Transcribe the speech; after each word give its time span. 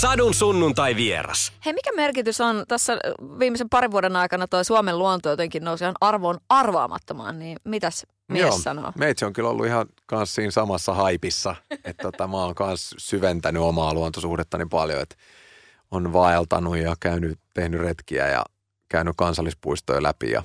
Sadun 0.00 0.34
sunnuntai 0.34 0.96
vieras. 0.96 1.52
Hei, 1.64 1.72
mikä 1.72 1.92
merkitys 1.96 2.40
on 2.40 2.64
tässä 2.68 2.98
viimeisen 3.38 3.68
parin 3.68 3.90
vuoden 3.90 4.16
aikana 4.16 4.48
tuo 4.48 4.64
Suomen 4.64 4.98
luonto 4.98 5.28
jotenkin 5.28 5.64
nousi 5.64 5.84
ihan 5.84 5.94
arvoon 6.00 6.38
arvaamattomaan, 6.48 7.38
niin 7.38 7.56
mitäs 7.64 8.06
mies 8.28 8.42
Joo, 8.42 8.58
sanoo? 8.58 8.92
Meitsi 8.98 9.24
on 9.24 9.32
kyllä 9.32 9.48
ollut 9.48 9.66
ihan 9.66 9.86
kanssa 10.06 10.34
siinä 10.34 10.50
samassa 10.50 10.94
haipissa, 10.94 11.56
että 11.84 12.02
tota, 12.02 12.28
mä 12.28 12.36
oon 12.36 12.54
kanssa 12.54 12.96
syventänyt 12.98 13.62
omaa 13.62 13.94
luontosuhdettani 13.94 14.66
paljon, 14.66 15.00
että 15.00 15.16
on 15.90 16.12
vaeltanut 16.12 16.76
ja 16.76 16.96
käynyt, 17.00 17.38
tehnyt 17.54 17.80
retkiä 17.80 18.28
ja 18.28 18.44
käynyt 18.88 19.14
kansallispuistoja 19.16 20.02
läpi 20.02 20.30
ja, 20.30 20.42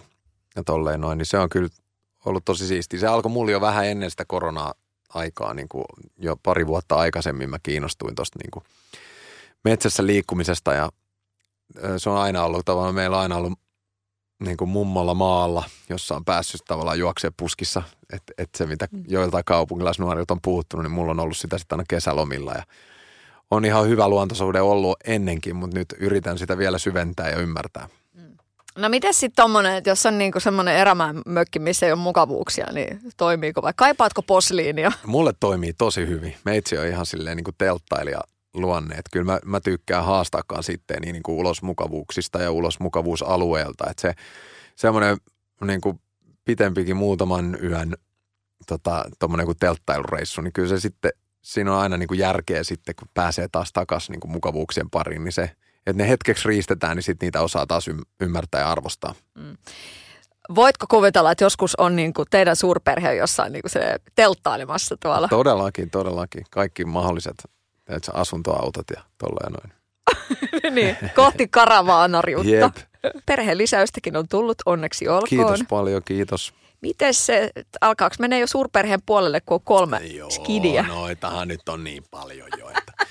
ja 0.55 0.63
tolleen 0.63 1.01
noin, 1.01 1.17
niin 1.17 1.25
se 1.25 1.37
on 1.37 1.49
kyllä 1.49 1.69
ollut 2.25 2.45
tosi 2.45 2.67
siistiä. 2.67 2.99
Se 2.99 3.07
alkoi 3.07 3.31
mulla 3.31 3.51
jo 3.51 3.61
vähän 3.61 3.85
ennen 3.85 4.11
sitä 4.11 4.25
korona-aikaa, 4.27 5.53
niin 5.53 5.69
kuin 5.69 5.85
jo 6.17 6.35
pari 6.43 6.67
vuotta 6.67 6.95
aikaisemmin 6.95 7.49
mä 7.49 7.57
kiinnostuin 7.63 8.15
tuosta 8.15 8.39
niin 8.39 8.51
kuin 8.51 8.63
metsässä 9.65 10.05
liikkumisesta 10.05 10.73
ja 10.73 10.89
se 11.97 12.09
on 12.09 12.17
aina 12.17 12.43
ollut, 12.43 12.65
tavallaan 12.65 12.95
meillä 12.95 13.17
on 13.17 13.21
aina 13.21 13.37
ollut 13.37 13.59
niin 14.43 14.57
kuin 14.57 14.69
mummolla 14.69 15.13
maalla, 15.13 15.63
jossa 15.89 16.15
on 16.15 16.25
päässyt 16.25 16.61
tavallaan 16.67 16.99
juoksee 16.99 17.31
puskissa. 17.37 17.83
Että 18.13 18.33
et 18.37 18.49
se, 18.57 18.65
mitä 18.65 18.87
joiltain 19.07 19.45
kaupunkilaisnuorilta 19.45 20.33
on 20.33 20.41
puuttunut, 20.41 20.83
niin 20.83 20.91
mulla 20.91 21.11
on 21.11 21.19
ollut 21.19 21.37
sitä 21.37 21.57
sitten 21.57 21.75
aina 21.75 21.85
kesälomilla. 21.89 22.53
Ja 22.53 22.63
on 23.51 23.65
ihan 23.65 23.87
hyvä 23.87 24.07
luontosuhde 24.09 24.61
ollut 24.61 24.97
ennenkin, 25.05 25.55
mutta 25.55 25.77
nyt 25.77 25.93
yritän 25.99 26.37
sitä 26.37 26.57
vielä 26.57 26.77
syventää 26.77 27.29
ja 27.29 27.37
ymmärtää. 27.37 27.89
No 28.77 28.89
miten 28.89 29.13
sitten 29.13 29.43
tommonen, 29.43 29.75
että 29.75 29.89
jos 29.89 30.05
on 30.05 30.17
niinku 30.17 30.39
semmoinen 30.39 30.75
erämään 30.75 31.21
mökki, 31.25 31.59
missä 31.59 31.85
ei 31.85 31.91
ole 31.91 31.99
mukavuuksia, 31.99 32.67
niin 32.71 32.99
toimiiko 33.17 33.61
vai 33.61 33.73
kaipaatko 33.75 34.21
posliinia? 34.21 34.91
Mulle 35.05 35.33
toimii 35.39 35.73
tosi 35.73 36.07
hyvin. 36.07 36.35
Meitsi 36.45 36.77
on 36.77 36.87
ihan 36.87 37.05
silleen 37.05 37.37
niin 37.37 37.43
kuin 37.43 37.55
telttailija 37.57 38.19
luonne. 38.55 38.95
Että 38.95 39.09
kyllä 39.11 39.31
mä, 39.31 39.39
mä 39.45 39.59
tykkään 39.59 40.05
haastaakaan 40.05 40.63
sitten 40.63 40.97
niin, 41.01 41.13
niin 41.13 41.23
kuin 41.23 41.35
ulos 41.35 41.61
mukavuuksista 41.61 42.41
ja 42.41 42.51
ulos 42.51 42.79
mukavuusalueelta. 42.79 43.89
Että 43.89 44.01
se 44.01 44.13
semmoinen 44.75 45.17
niin 45.65 45.81
kuin 45.81 45.99
pitempikin 46.45 46.95
muutaman 46.95 47.57
yön 47.63 47.93
tota, 48.67 49.05
kuin 49.45 49.57
telttailureissu, 49.59 50.41
niin 50.41 50.53
kyllä 50.53 50.69
se 50.69 50.79
sitten, 50.79 51.11
siinä 51.41 51.73
on 51.73 51.79
aina 51.79 51.97
niin 51.97 52.07
kuin 52.07 52.19
järkeä 52.19 52.63
sitten, 52.63 52.95
kun 52.95 53.07
pääsee 53.13 53.47
taas 53.51 53.73
takaisin 53.73 54.11
niin 54.11 54.19
kuin 54.19 54.31
mukavuuksien 54.31 54.89
pariin, 54.89 55.23
niin 55.23 55.31
se, 55.31 55.51
että 55.87 56.03
ne 56.03 56.09
hetkeksi 56.09 56.47
riistetään, 56.47 56.97
niin 56.97 57.03
sitten 57.03 57.27
niitä 57.27 57.41
osaa 57.41 57.67
taas 57.67 57.87
ym- 57.87 58.05
ymmärtää 58.21 58.61
ja 58.61 58.71
arvostaa. 58.71 59.15
Voitko 60.55 60.85
kuvitella, 60.89 61.31
että 61.31 61.43
joskus 61.43 61.75
on 61.75 61.95
niinku 61.95 62.23
teidän 62.29 62.55
suurperhe 62.55 63.13
jossain 63.13 63.51
niinku 63.53 63.69
se 63.69 63.95
telttailemassa 64.15 64.97
tuolla? 65.01 65.27
Todellakin, 65.27 65.89
todellakin. 65.89 66.45
Kaikki 66.51 66.85
mahdolliset 66.85 67.35
tiedätkö, 67.85 68.11
asuntoautot 68.13 68.85
ja 68.95 69.01
tolleen 69.17 69.53
noin. 69.53 69.73
niin, 70.75 70.97
kohti 71.15 71.47
karavaanariutta. 71.47 72.49
Jep. 72.49 72.75
Perheen 73.25 73.57
lisäystäkin 73.57 74.17
on 74.17 74.27
tullut, 74.27 74.57
onneksi 74.65 75.07
olkoon. 75.07 75.29
Kiitos 75.29 75.63
paljon, 75.69 76.01
kiitos. 76.05 76.53
Miten 76.81 77.13
se, 77.13 77.51
alkaako 77.81 78.15
menee 78.19 78.39
jo 78.39 78.47
suurperheen 78.47 79.01
puolelle, 79.05 79.41
kun 79.41 79.55
on 79.55 79.61
kolme 79.61 80.01
skidiä? 80.29 80.85
noitahan 80.87 81.47
nyt 81.47 81.69
on 81.69 81.83
niin 81.83 82.03
paljon 82.11 82.49
jo. 82.57 82.69
Että. 82.69 82.93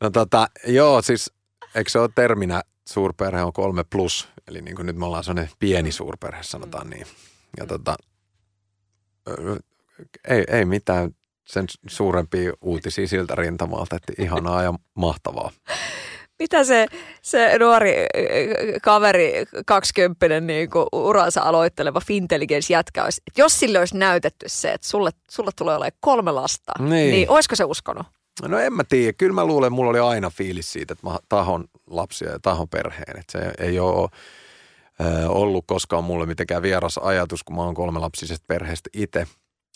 No 0.00 0.10
tota, 0.10 0.48
joo, 0.66 1.02
siis 1.02 1.32
eikö 1.74 1.90
se 1.90 1.98
ole 1.98 2.10
terminä 2.14 2.62
suurperhe 2.88 3.42
on 3.42 3.52
kolme 3.52 3.84
plus, 3.84 4.28
eli 4.48 4.62
niin 4.62 4.76
kuin 4.76 4.86
nyt 4.86 4.96
me 4.96 5.06
ollaan 5.06 5.24
sellainen 5.24 5.52
pieni 5.58 5.92
suurperhe, 5.92 6.42
sanotaan 6.42 6.90
niin. 6.90 7.06
Ja 7.56 7.66
tota, 7.66 7.96
ei, 10.28 10.44
ei 10.48 10.64
mitään 10.64 11.10
sen 11.48 11.64
suurempia 11.88 12.52
uutisia 12.60 13.08
siltä 13.08 13.34
rintamalta, 13.34 13.96
että 13.96 14.12
ihanaa 14.22 14.62
ja 14.62 14.74
mahtavaa. 14.94 15.50
Mitä 16.38 16.64
se, 16.64 16.86
se 17.22 17.58
nuori 17.58 17.94
kaveri, 18.82 19.32
kaksikymppinen 19.66 20.46
niin 20.46 20.68
uransa 20.92 21.42
aloitteleva 21.42 22.00
fintelligence 22.00 22.72
jätkä 22.72 23.04
olisi, 23.04 23.22
että 23.26 23.40
jos 23.40 23.60
sille 23.60 23.78
olisi 23.78 23.96
näytetty 23.98 24.46
se, 24.48 24.72
että 24.72 24.88
sulle, 24.88 25.10
sulle 25.30 25.50
tulee 25.56 25.76
olemaan 25.76 25.92
kolme 26.00 26.30
lasta, 26.32 26.72
Niin. 26.78 27.10
niin 27.10 27.30
olisiko 27.30 27.56
se 27.56 27.64
uskonut? 27.64 28.06
No 28.42 28.58
en 28.58 28.72
mä 28.72 28.84
tiedä. 28.84 29.12
Kyllä 29.12 29.32
mä 29.32 29.44
luulen, 29.44 29.72
mulla 29.72 29.90
oli 29.90 29.98
aina 29.98 30.30
fiilis 30.30 30.72
siitä, 30.72 30.92
että 30.92 31.06
mä 31.06 31.18
tahon 31.28 31.64
lapsia 31.86 32.30
ja 32.30 32.38
tahon 32.42 32.68
perheen. 32.68 33.18
Että 33.20 33.32
se 33.32 33.52
ei 33.64 33.78
ole 33.78 34.08
ollut 35.28 35.64
koskaan 35.66 36.04
mulle 36.04 36.26
mitenkään 36.26 36.62
vieras 36.62 36.98
ajatus, 36.98 37.44
kun 37.44 37.56
mä 37.56 37.62
oon 37.62 37.74
kolmelapsisesta 37.74 38.44
perheestä 38.48 38.90
itse. 38.92 39.26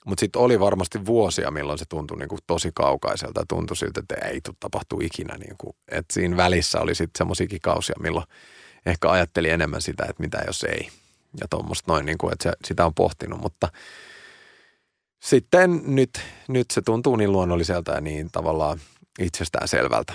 Mutta 0.07 0.21
sitten 0.21 0.43
oli 0.43 0.61
varmasti 0.61 1.07
vuosia, 1.07 1.51
milloin 1.51 1.79
se 1.79 1.85
tuntui 1.89 2.19
niinku 2.19 2.39
tosi 2.47 2.71
kaukaiselta 2.75 3.41
ja 3.41 3.47
tuntui 3.49 3.77
siltä, 3.77 4.01
että 4.01 4.29
ei 4.29 4.41
tule 4.41 4.57
tapahtuu 4.61 5.01
ikinä. 5.01 5.39
Niinku. 5.39 5.77
Et 5.89 6.07
siinä 6.13 6.37
välissä 6.37 6.81
oli 6.81 6.95
sitten 6.95 7.19
semmoisiakin 7.19 7.61
kausia, 7.61 7.95
milloin 8.01 8.27
ehkä 8.87 9.11
ajatteli 9.11 9.51
enemmän 9.51 9.83
sitä, 9.83 10.07
että 10.09 10.23
mitä 10.23 10.43
jos 10.47 10.65
ei. 10.65 10.89
Ja 11.41 11.49
tuommoista 11.51 11.93
noin, 11.93 12.07
niinku, 12.07 12.29
että 12.29 12.53
sitä 12.65 12.87
on 12.87 12.95
pohtinut. 12.95 13.41
Mutta 13.41 13.69
sitten 15.23 15.83
nyt, 15.87 16.21
nyt 16.49 16.71
se 16.71 16.83
tuntuu 16.83 17.17
niin 17.17 17.33
luonnolliselta 17.33 17.93
ja 17.93 18.01
niin 18.01 18.29
tavallaan 18.33 18.81
itsestään 19.19 19.69
selvältä. 19.69 20.15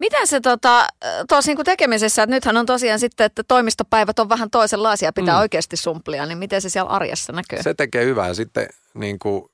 Miten 0.00 0.26
se 0.26 0.40
tota, 0.40 0.86
tuossa 1.28 1.48
niinku 1.50 1.64
tekemisessä, 1.64 2.22
että 2.22 2.34
nythän 2.36 2.56
on 2.56 2.66
tosiaan 2.66 2.98
sitten, 2.98 3.24
että 3.24 3.42
toimistopäivät 3.48 4.18
on 4.18 4.28
vähän 4.28 4.50
toisenlaisia, 4.50 5.12
pitää 5.12 5.34
Mm. 5.34 5.40
oikeasti 5.40 5.76
sumplia, 5.76 6.26
niin 6.26 6.38
miten 6.38 6.60
se 6.62 6.68
siellä 6.68 6.90
arjessa 6.90 7.32
näkyy? 7.32 7.62
Se 7.62 7.74
tekee 7.74 8.04
hyvää. 8.04 8.34
Sitten 8.34 8.68
niin 8.94 9.18
kuin, 9.18 9.44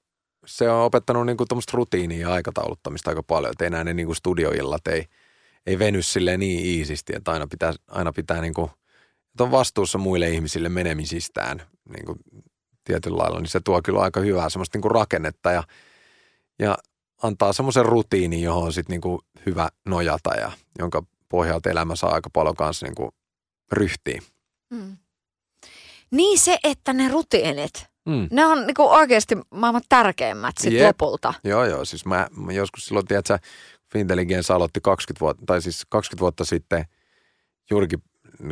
se 0.46 0.70
on 0.70 0.82
opettanut 0.84 1.26
niin 1.26 1.36
kuin 1.36 1.46
rutiinia 1.72 2.20
ja 2.28 2.32
aikatauluttamista 2.34 3.10
aika 3.10 3.22
paljon. 3.22 3.50
Että 3.52 3.64
enää 3.64 3.84
ne 3.84 3.94
niin 3.94 4.06
kuin 4.06 4.16
studioillat 4.16 4.86
ei, 4.86 5.06
ei 5.66 5.78
veny 5.78 6.02
silleen 6.02 6.40
niin 6.40 6.66
iisisti, 6.66 7.12
että 7.16 7.32
aina 7.32 7.46
pitää, 7.46 7.72
aina 7.88 8.12
pitää 8.12 8.40
niin 8.40 8.54
kuin, 8.54 8.70
että 9.30 9.44
on 9.44 9.50
vastuussa 9.50 9.98
muille 9.98 10.30
ihmisille 10.30 10.68
menemisistään 10.68 11.62
niin 11.94 12.06
kuin 12.06 12.18
tietyllä 12.84 13.16
lailla, 13.16 13.40
niin 13.40 13.48
se 13.48 13.60
tuo 13.60 13.80
kyllä 13.84 14.00
aika 14.00 14.20
hyvää 14.20 14.48
semmoista 14.48 14.76
niin 14.76 14.82
kuin 14.82 14.92
rakennetta 14.92 15.52
ja, 15.52 15.62
ja 16.58 16.78
antaa 17.22 17.52
semmoisen 17.52 17.84
rutiinin, 17.86 18.42
johon 18.42 18.62
on 18.64 18.72
sitten 18.72 18.94
niin 18.94 19.00
kuin 19.00 19.18
hyvä 19.46 19.68
nojata 19.86 20.34
ja 20.34 20.52
jonka 20.78 21.02
pohjalta 21.28 21.70
elämä 21.70 21.96
saa 21.96 22.14
aika 22.14 22.30
paljon 22.30 22.54
kanssa 22.54 22.86
niin 22.86 22.94
kuin 22.94 23.10
ryhtiin. 23.72 24.22
Mm. 24.70 24.96
Niin 26.10 26.38
se, 26.38 26.58
että 26.64 26.92
ne 26.92 27.08
rutiinit, 27.08 27.84
Mm. 28.08 28.28
ne 28.30 28.46
on 28.46 28.66
niinku 28.66 28.82
oikeasti 28.88 29.38
maailman 29.50 29.82
tärkeimmät 29.88 30.58
sit 30.58 30.72
Jep. 30.72 30.86
lopulta. 30.86 31.34
Joo, 31.44 31.64
joo. 31.64 31.84
Siis 31.84 32.06
mä, 32.06 32.28
mä 32.36 32.52
joskus 32.52 32.84
silloin, 32.84 33.06
tiedätkö, 33.06 33.38
Fintelligence 33.92 34.52
aloitti 34.52 34.80
20 34.82 35.20
vuotta, 35.20 35.42
tai 35.46 35.62
siis 35.62 35.82
20 35.88 36.20
vuotta 36.20 36.44
sitten, 36.44 36.84
juurikin 37.70 38.02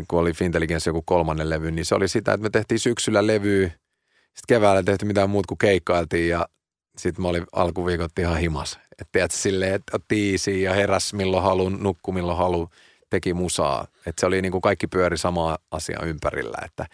kun 0.09 0.19
oli 0.21 0.33
Fintelligence 0.33 0.91
joku 0.91 1.03
kolmannen 1.03 1.51
levy, 1.51 1.71
niin 1.71 1.85
se 1.85 1.95
oli 1.95 2.09
sitä, 2.09 2.33
että 2.33 2.43
me 2.43 2.51
tehtiin 2.51 2.79
syksyllä 2.79 3.27
levyä, 3.27 3.67
sitten 3.67 4.47
keväällä 4.49 4.83
tehty 4.83 5.05
mitään 5.05 5.31
muuta 5.31 5.47
kuin 5.49 5.59
keikkailtiin 5.59 6.29
ja 6.29 6.49
sitten 6.97 7.23
mä 7.23 7.29
olin 7.29 7.47
alkuviikot 7.53 8.19
ihan 8.19 8.39
himas. 8.39 8.79
Että 8.91 9.13
tiedätkö, 9.13 9.37
silleen, 9.37 9.75
että 9.75 9.99
easy 10.11 10.51
ja 10.51 10.75
heräs 10.75 11.13
milloin 11.13 11.43
haluun, 11.43 11.79
nukku 11.83 12.13
milloin 12.13 12.39
haluun, 12.39 12.69
teki 13.11 13.35
musaa. 13.35 13.87
Että 14.07 14.21
se 14.21 14.27
oli 14.27 14.43
niin 14.43 14.53
kuin 14.53 14.63
kaikki 14.63 14.87
pyöri 14.87 15.19
samaa 15.19 15.59
asiaa 15.71 16.05
ympärillä, 16.05 16.59
että 16.65 16.87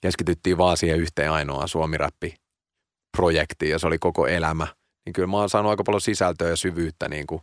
keskityttiin 0.00 0.58
vaan 0.58 0.76
siihen 0.76 1.00
yhteen 1.00 1.32
ainoaan 1.32 1.68
suomiräppi 1.68 2.34
projektiin 3.16 3.70
ja 3.70 3.78
se 3.78 3.86
oli 3.86 3.98
koko 3.98 4.26
elämä. 4.26 4.66
Niin 5.04 5.12
kyllä 5.12 5.28
mä 5.28 5.36
oon 5.36 5.48
saanut 5.48 5.70
aika 5.70 5.84
paljon 5.84 6.00
sisältöä 6.00 6.48
ja 6.48 6.56
syvyyttä 6.56 7.08
niin 7.08 7.26
kuin, 7.26 7.42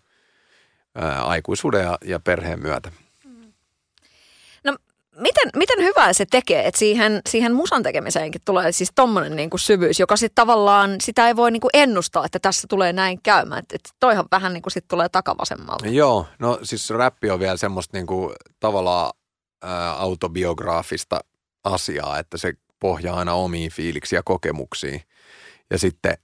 ää, 0.95 1.23
aikuisuuden 1.23 1.81
ja, 1.81 1.97
ja 2.05 2.19
perheen 2.19 2.61
myötä. 2.61 2.91
Miten, 5.17 5.49
miten 5.55 5.79
hyvää 5.79 6.13
se 6.13 6.25
tekee, 6.25 6.67
että 6.67 6.79
siihen, 6.79 7.21
siihen 7.29 7.53
musan 7.53 7.83
tekemiseenkin 7.83 8.41
tulee 8.45 8.71
siis 8.71 8.91
tommonen 8.95 9.35
niinku 9.35 9.57
syvyys, 9.57 9.99
joka 9.99 10.15
sitten 10.15 10.35
tavallaan, 10.35 10.95
sitä 11.01 11.27
ei 11.27 11.35
voi 11.35 11.51
niinku 11.51 11.69
ennustaa, 11.73 12.25
että 12.25 12.39
tässä 12.39 12.67
tulee 12.69 12.93
näin 12.93 13.19
käymään. 13.23 13.59
Että 13.59 13.75
et 13.75 13.89
toihan 13.99 14.25
vähän 14.31 14.53
niinku 14.53 14.69
sit 14.69 14.85
tulee 14.87 15.09
takavasemmalta. 15.09 15.87
Joo, 15.87 16.25
no 16.39 16.59
siis 16.63 16.89
räppi 16.89 17.29
on 17.29 17.39
vielä 17.39 17.57
semmoista 17.57 17.97
niin 17.97 18.07
kuin, 18.07 18.35
tavallaan 18.59 19.13
ää, 19.63 19.93
autobiograafista 19.93 21.19
asiaa, 21.63 22.19
että 22.19 22.37
se 22.37 22.53
pohjaa 22.79 23.17
aina 23.17 23.33
omiin 23.33 23.71
fiiliksiin 23.71 24.17
ja 24.17 24.23
kokemuksiin. 24.23 25.01
Ja 25.69 25.77
sitten 25.77 26.17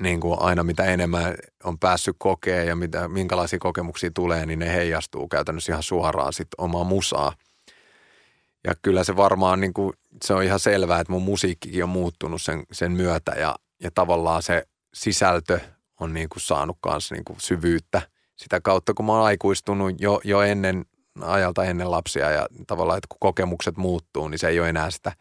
niin 0.00 0.20
kuin 0.20 0.40
aina 0.40 0.62
mitä 0.62 0.84
enemmän 0.84 1.34
on 1.64 1.78
päässyt 1.78 2.16
kokea 2.18 2.64
ja 2.64 2.76
mitä, 2.76 3.08
minkälaisia 3.08 3.58
kokemuksia 3.58 4.10
tulee, 4.14 4.46
niin 4.46 4.58
ne 4.58 4.74
heijastuu 4.74 5.28
käytännössä 5.28 5.72
ihan 5.72 5.82
suoraan 5.82 6.32
sitten 6.32 6.64
omaa 6.64 6.84
musaa. 6.84 7.32
Ja 8.66 8.74
kyllä 8.82 9.04
se 9.04 9.16
varmaan, 9.16 9.60
niin 9.60 9.74
kuin, 9.74 9.92
se 10.24 10.34
on 10.34 10.42
ihan 10.42 10.60
selvää, 10.60 11.00
että 11.00 11.12
mun 11.12 11.22
musiikkikin 11.22 11.84
on 11.84 11.88
muuttunut 11.88 12.42
sen, 12.42 12.62
sen 12.72 12.92
myötä 12.92 13.32
ja, 13.32 13.56
ja 13.82 13.90
tavallaan 13.90 14.42
se 14.42 14.66
sisältö 14.94 15.60
on 16.00 16.14
niin 16.14 16.28
kuin 16.28 16.40
saanut 16.40 16.78
kanssa 16.80 17.14
niin 17.14 17.24
kuin 17.24 17.40
syvyyttä 17.40 18.02
sitä 18.36 18.60
kautta, 18.60 18.94
kun 18.94 19.06
mä 19.06 19.12
oon 19.12 19.24
aikuistunut 19.24 20.00
jo, 20.00 20.20
jo 20.24 20.40
ennen 20.40 20.84
ajalta 21.20 21.64
ennen 21.64 21.90
lapsia 21.90 22.30
ja 22.30 22.46
tavallaan, 22.66 22.98
että 22.98 23.08
kun 23.08 23.18
kokemukset 23.20 23.76
muuttuu, 23.76 24.28
niin 24.28 24.38
se 24.38 24.48
ei 24.48 24.60
ole 24.60 24.68
enää 24.68 24.90
sitä 24.90 25.12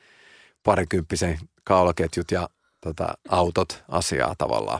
parikymppisen 0.63 1.39
kaulaketjut 1.63 2.31
ja 2.31 2.49
tota, 2.81 3.13
autot 3.29 3.83
asiaa 3.89 4.35
tavallaan. 4.37 4.79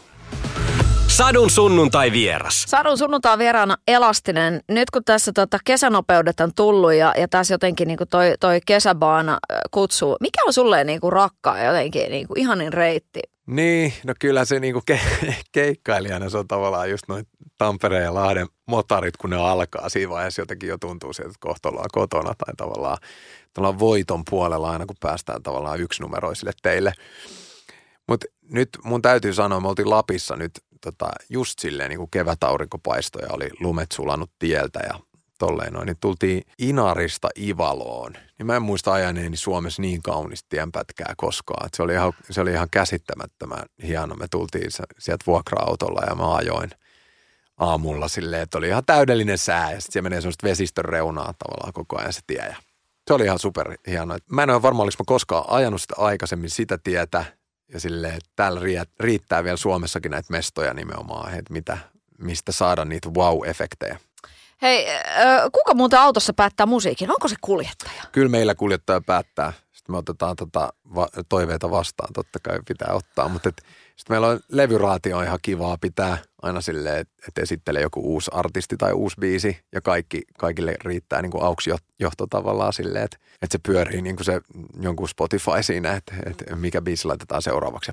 Sadun 1.16 1.50
sunnuntai 1.50 2.12
vieras. 2.12 2.66
Sadun 2.68 2.98
sunnuntai 2.98 3.38
vieraana 3.38 3.78
Elastinen. 3.88 4.62
Nyt 4.70 4.90
kun 4.92 5.04
tässä 5.04 5.32
tota 5.36 5.58
kesänopeudet 5.66 6.40
on 6.40 6.52
tullut 6.56 6.94
ja, 6.94 7.14
ja 7.18 7.28
tässä 7.28 7.54
jotenkin 7.54 7.88
niin 7.88 7.98
toi, 8.10 8.34
toi 8.40 8.60
kesäbaana 8.66 9.38
kutsuu. 9.72 10.18
Mikä 10.20 10.42
on 10.48 10.54
sulle 10.54 10.84
niin 10.84 11.02
kuin 11.02 11.14
rakkaa 11.14 11.64
jotenkin 11.64 12.12
niin 12.12 12.28
kuin 12.28 12.40
ihanin 12.40 12.74
reitti? 12.74 13.20
Niin, 13.48 13.94
no 14.04 14.14
kyllä 14.20 14.46
se 14.46 14.60
niinku 14.60 14.82
ke- 14.92 15.34
keikkailijana 15.52 16.30
se 16.30 16.38
on 16.38 16.48
tavallaan 16.48 16.90
just 16.90 17.04
noin 17.08 17.28
Tampereen 17.58 18.04
ja 18.04 18.14
Lahden 18.14 18.48
motarit, 18.68 19.18
kun 19.18 19.30
ne 19.30 19.36
alkaa. 19.36 19.90
Siinä 19.90 20.10
vaiheessa 20.10 20.42
jotenkin 20.42 20.70
jo 20.70 20.78
tuntuu 20.78 21.14
sieltä, 21.14 21.30
että 21.30 21.48
kohta 21.48 21.70
ollaan 21.70 21.90
kotona 21.92 22.34
tai 22.46 22.56
tavallaan, 22.58 22.98
tavallaan 23.54 23.80
voiton 23.80 24.24
puolella 24.30 24.72
aina, 24.72 24.86
kun 24.86 24.96
päästään 25.00 25.44
tavallaan 25.44 25.80
yksinumeroisille 25.80 26.52
teille. 26.62 26.94
Mutta 28.08 28.26
nyt 28.50 28.70
mun 28.84 29.02
täytyy 29.02 29.34
sanoa, 29.34 29.60
me 29.60 29.68
oltiin 29.68 29.90
Lapissa 29.90 30.36
nyt 30.36 30.52
tota, 30.92 31.12
just 31.30 31.60
silleen 31.60 31.90
niin 31.90 31.98
kuin 31.98 32.12
kevätaurinkopaistoi 32.12 33.22
ja 33.22 33.30
oli 33.32 33.50
lumet 33.60 33.92
sulanut 33.92 34.32
tieltä 34.40 34.80
ja 34.80 35.00
tolleen 35.40 35.74
noin, 35.74 35.86
niin 35.86 35.98
tultiin 36.02 36.44
Inarista 36.60 37.30
Ivaloon. 37.40 38.14
Niin 38.38 38.46
mä 38.46 38.56
en 38.56 38.62
muista 38.62 38.94
ajaneeni 38.94 39.38
Suomessa 39.38 39.82
niin 39.82 40.02
kaunista 40.02 40.46
tienpätkää 40.50 41.14
koskaan. 41.18 41.70
Se, 41.74 41.84
oli 41.84 41.94
ihan, 41.94 42.14
se 42.30 42.42
oli 42.42 42.52
ihan 42.52 42.68
käsittämättömän 42.72 43.66
hieno. 43.84 44.16
Me 44.16 44.28
tultiin 44.32 44.72
sieltä 45.00 45.26
vuokra-autolla 45.28 46.02
ja 46.10 46.16
mä 46.16 46.36
ajoin 46.36 46.70
aamulla 47.58 48.08
silleen, 48.08 48.42
että 48.42 48.58
oli 48.58 48.68
ihan 48.68 48.86
täydellinen 48.86 49.38
sää 49.38 49.72
ja 49.72 49.82
sitten 49.82 49.94
se 49.94 50.02
menee 50.02 50.22
semmoista 50.22 50.48
vesistön 50.48 50.86
reunaa 50.86 51.34
tavallaan 51.40 51.74
koko 51.74 52.00
ajan 52.00 52.14
se 52.14 52.22
tie. 52.28 52.46
Ja 52.46 52.56
se 53.08 53.14
oli 53.14 53.24
ihan 53.24 53.40
super 53.40 53.78
hieno. 53.88 54.18
Mä 54.32 54.44
en 54.44 54.50
ole 54.50 54.62
varma, 54.62 54.84
oliko 54.84 54.96
mä 55.00 55.06
koskaan 55.08 55.46
ajanut 55.48 55.82
sitä 55.82 55.94
aikaisemmin 55.98 56.50
sitä 56.50 56.78
tietä 56.78 57.26
ja 57.74 57.80
silleen, 57.80 58.14
että 58.14 58.30
täällä 58.36 58.62
riittää 59.00 59.44
vielä 59.44 59.58
Suomessakin 59.58 60.12
näitä 60.12 60.32
mestoja 60.32 60.74
nimenomaan, 60.74 61.34
että 61.34 61.54
mitä, 61.54 61.78
mistä 62.18 62.52
saada 62.52 62.86
niitä 62.86 63.10
wow-efektejä. 63.10 63.98
Hei, 64.62 64.88
kuka 65.52 65.74
muuten 65.74 66.00
autossa 66.00 66.34
päättää 66.34 66.66
musiikin? 66.66 67.12
Onko 67.12 67.28
se 67.28 67.36
kuljettaja? 67.42 68.04
Kyllä 68.12 68.30
meillä 68.30 68.56
kuljettaja 68.56 69.02
päättää. 69.02 69.54
Sitten 69.72 69.94
me 69.94 69.98
otetaan 69.98 70.36
tota 70.36 70.74
toiveita 71.30 71.72
vastaan, 71.72 72.14
totta 72.14 72.40
kai 72.44 72.60
pitää 72.68 72.94
ottaa. 72.94 73.30
Mutta 73.30 73.50
sitten 73.50 74.14
meillä 74.14 74.28
on 74.28 74.40
levyraatio 74.50 75.22
ihan 75.22 75.40
kivaa 75.42 75.78
pitää 75.82 76.18
aina 76.46 76.62
silleen, 76.62 77.00
että 77.28 77.42
esittelee 77.42 77.82
joku 77.82 78.14
uusi 78.14 78.32
artisti 78.34 78.78
tai 78.78 78.94
uusi 78.94 79.16
biisi 79.20 79.58
ja 79.72 79.82
kaikki, 79.82 80.22
kaikille 80.38 80.76
riittää 80.84 81.22
niin 81.22 81.32
kuin 81.32 81.44
auksi 81.44 81.70
johto 82.00 82.28
tavallaan 82.28 82.74
silleen, 82.74 83.06
että, 83.06 83.18
että 83.42 83.52
se 83.52 83.60
pyörii 83.68 84.02
niin 84.02 84.16
kuin 84.16 84.26
se 84.26 84.42
jonkun 84.82 85.10
Spotify 85.10 85.52
siinä, 85.62 85.94
että, 85.94 86.14
että 86.26 86.56
mikä 86.56 86.82
biisi 86.82 87.08
laitetaan 87.08 87.42
seuraavaksi. 87.42 87.92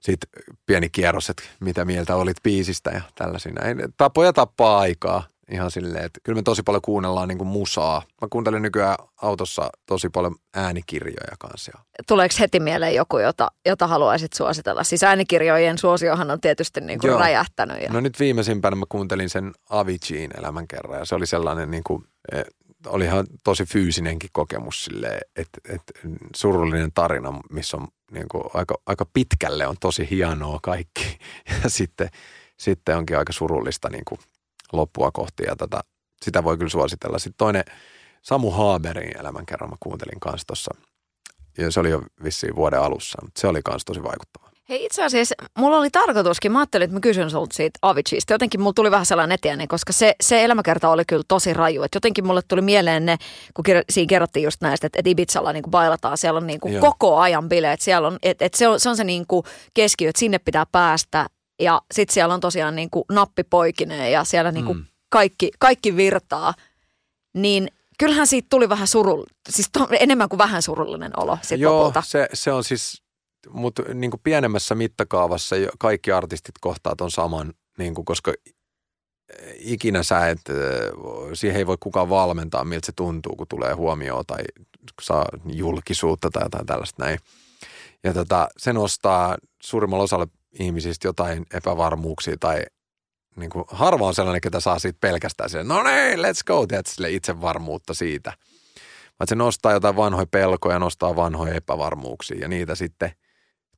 Sitten 0.00 0.44
pieni 0.66 0.90
kierros, 0.90 1.30
että 1.30 1.42
mitä 1.60 1.84
mieltä 1.84 2.16
olit 2.16 2.42
biisistä 2.42 2.90
ja 2.90 3.00
tällaisia. 3.14 3.52
Tapoja 3.96 4.32
tappaa 4.32 4.78
aikaa 4.78 5.22
ihan 5.50 5.70
silleen, 5.70 6.04
että 6.04 6.20
kyllä 6.22 6.36
me 6.36 6.42
tosi 6.42 6.62
paljon 6.62 6.82
kuunnellaan 6.82 7.28
niin 7.28 7.38
kuin 7.38 7.48
musaa. 7.48 8.02
Mä 8.22 8.28
kuuntelen 8.30 8.62
nykyään 8.62 8.96
autossa 9.22 9.70
tosi 9.86 10.08
paljon 10.08 10.36
äänikirjoja 10.54 11.36
kanssa. 11.38 11.72
Tuleeko 12.08 12.34
heti 12.40 12.60
mieleen 12.60 12.94
joku, 12.94 13.18
jota, 13.18 13.50
jota 13.66 13.86
haluaisit 13.86 14.32
suositella? 14.32 14.84
Siis 14.84 15.04
äänikirjojen 15.04 15.78
suosiohan 15.78 16.30
on 16.30 16.40
tietysti 16.40 16.80
niin 16.80 17.00
kuin 17.00 17.18
räjähtänyt. 17.18 17.82
Ja... 17.82 17.92
No 17.92 18.00
nyt 18.00 18.20
viimeisimpänä 18.20 18.76
mä 18.76 18.84
kuuntelin 18.88 19.30
sen 19.30 19.52
Aviciin 19.70 20.30
elämänkerran 20.38 20.98
ja 20.98 21.04
se 21.04 21.14
oli 21.14 21.26
sellainen 21.26 21.70
niin 21.70 21.84
kuin, 21.84 22.04
eh, 22.32 22.44
oli 22.86 23.04
ihan 23.04 23.26
tosi 23.44 23.64
fyysinenkin 23.64 24.30
kokemus 24.32 24.84
silleen, 24.84 25.20
että, 25.36 25.60
että 25.68 25.92
surullinen 26.36 26.92
tarina, 26.94 27.40
missä 27.50 27.76
on 27.76 27.88
niin 28.10 28.28
kuin 28.30 28.44
aika, 28.54 28.74
aika 28.86 29.06
pitkälle 29.12 29.66
on 29.66 29.76
tosi 29.80 30.10
hienoa 30.10 30.58
kaikki 30.62 31.18
ja 31.62 31.70
sitten, 31.70 32.08
sitten 32.56 32.96
onkin 32.96 33.18
aika 33.18 33.32
surullista 33.32 33.90
niin 33.90 34.04
kuin 34.04 34.18
loppua 34.72 35.10
kohti 35.10 35.42
ja 35.46 35.56
tätä, 35.56 35.80
sitä 36.22 36.44
voi 36.44 36.58
kyllä 36.58 36.70
suositella. 36.70 37.18
Sitten 37.18 37.38
toinen 37.38 37.64
Samu 38.22 38.50
Haaberin 38.50 39.20
elämänkerran 39.20 39.70
mä 39.70 39.76
kuuntelin 39.80 40.20
kanssa 40.20 40.46
tuossa 40.46 40.74
ja 41.58 41.70
se 41.70 41.80
oli 41.80 41.90
jo 41.90 42.02
vissiin 42.24 42.56
vuoden 42.56 42.80
alussa, 42.80 43.18
mutta 43.22 43.40
se 43.40 43.46
oli 43.46 43.60
kanssa 43.64 43.86
tosi 43.86 44.02
vaikuttava. 44.02 44.54
Hei 44.68 44.84
itse 44.84 45.04
asiassa, 45.04 45.34
mulla 45.58 45.78
oli 45.78 45.90
tarkoituskin, 45.90 46.52
mä 46.52 46.58
ajattelin, 46.58 46.84
että 46.84 46.96
mä 46.96 47.00
kysyn 47.00 47.30
sulta 47.30 47.56
siitä 47.56 47.78
Aviciista. 47.82 48.34
Jotenkin 48.34 48.60
mulla 48.60 48.72
tuli 48.72 48.90
vähän 48.90 49.06
sellainen 49.06 49.34
etiäinen, 49.34 49.68
koska 49.68 49.92
se, 49.92 50.14
se 50.20 50.44
elämäkerta 50.44 50.88
oli 50.88 51.04
kyllä 51.04 51.22
tosi 51.28 51.54
raju. 51.54 51.82
Et 51.82 51.94
jotenkin 51.94 52.26
mulle 52.26 52.42
tuli 52.48 52.62
mieleen 52.62 53.06
ne, 53.06 53.16
kun 53.54 53.64
kir- 53.68 53.84
siinä 53.90 54.08
kerrottiin 54.08 54.44
just 54.44 54.60
näistä, 54.60 54.86
että, 54.86 54.98
että 54.98 55.10
Ibizalla 55.10 55.52
niin 55.52 55.62
kuin 55.62 55.70
bailataan, 55.70 56.18
siellä 56.18 56.38
on 56.38 56.46
niin 56.46 56.60
kuin 56.60 56.80
koko 56.80 57.18
ajan 57.18 57.48
bileet. 57.48 57.80
Siellä 57.80 58.08
on, 58.08 58.18
et, 58.22 58.42
et 58.42 58.54
se, 58.54 58.68
on, 58.68 58.80
se 58.80 58.88
on 58.88 58.96
se 58.96 59.04
niin 59.04 59.26
kuin 59.26 59.44
keskiö, 59.74 60.08
että 60.08 60.20
sinne 60.20 60.38
pitää 60.38 60.66
päästä 60.72 61.26
ja 61.60 61.82
sitten 61.92 62.14
siellä 62.14 62.34
on 62.34 62.40
tosiaan 62.40 62.76
niin 62.76 62.90
kuin 62.90 63.04
nappipoikinen 63.12 64.12
ja 64.12 64.24
siellä 64.24 64.52
niin 64.52 64.64
kuin 64.64 64.78
mm. 64.78 64.84
kaikki, 65.08 65.50
kaikki 65.58 65.96
virtaa. 65.96 66.54
Niin 67.34 67.68
kyllähän 67.98 68.26
siitä 68.26 68.46
tuli 68.50 68.68
vähän 68.68 68.86
surullinen, 68.86 69.36
siis 69.48 69.68
to, 69.72 69.88
enemmän 70.00 70.28
kuin 70.28 70.38
vähän 70.38 70.62
surullinen 70.62 71.18
olo 71.18 71.38
sit 71.42 71.60
Joo, 71.60 71.78
lopulta. 71.78 72.02
Se, 72.02 72.28
se 72.32 72.52
on 72.52 72.64
siis, 72.64 73.02
mutta 73.48 73.82
niin 73.94 74.10
kuin 74.10 74.20
pienemmässä 74.24 74.74
mittakaavassa 74.74 75.56
kaikki 75.78 76.12
artistit 76.12 76.54
kohtaat 76.60 77.00
on 77.00 77.10
saman, 77.10 77.52
niin 77.78 77.94
kuin, 77.94 78.04
koska 78.04 78.32
ikinä 79.58 80.02
sä 80.02 80.28
et, 80.28 80.40
siihen 81.34 81.56
ei 81.56 81.66
voi 81.66 81.76
kukaan 81.80 82.08
valmentaa, 82.08 82.64
miltä 82.64 82.86
se 82.86 82.92
tuntuu, 82.96 83.36
kun 83.36 83.46
tulee 83.48 83.72
huomioon 83.72 84.24
tai 84.26 84.44
saa 85.02 85.24
julkisuutta 85.46 86.30
tai 86.30 86.42
jotain 86.42 86.66
tällaista 86.66 87.04
näin. 87.04 87.18
Ja 88.04 88.14
tota, 88.14 88.48
se 88.56 88.72
nostaa 88.72 89.36
suurimmalla 89.62 90.04
osalla 90.04 90.26
ihmisistä 90.58 91.08
jotain 91.08 91.46
epävarmuuksia 91.54 92.36
tai 92.40 92.62
niin 93.36 93.50
kuin, 93.50 93.64
harva 93.68 94.06
on 94.06 94.14
sellainen, 94.14 94.40
ketä 94.40 94.60
saa 94.60 94.78
siitä 94.78 94.98
pelkästään 95.00 95.50
sille, 95.50 95.64
no 95.64 95.82
niin, 95.82 96.18
let's 96.18 96.44
go, 96.46 96.66
teet 96.66 96.86
sille 96.86 97.10
itsevarmuutta 97.10 97.94
siitä. 97.94 98.32
Vaan 99.20 99.28
se 99.28 99.34
nostaa 99.34 99.72
jotain 99.72 99.96
vanhoja 99.96 100.26
pelkoja, 100.26 100.78
nostaa 100.78 101.16
vanhoja 101.16 101.54
epävarmuuksia 101.54 102.38
ja 102.40 102.48
niitä 102.48 102.74
sitten 102.74 103.10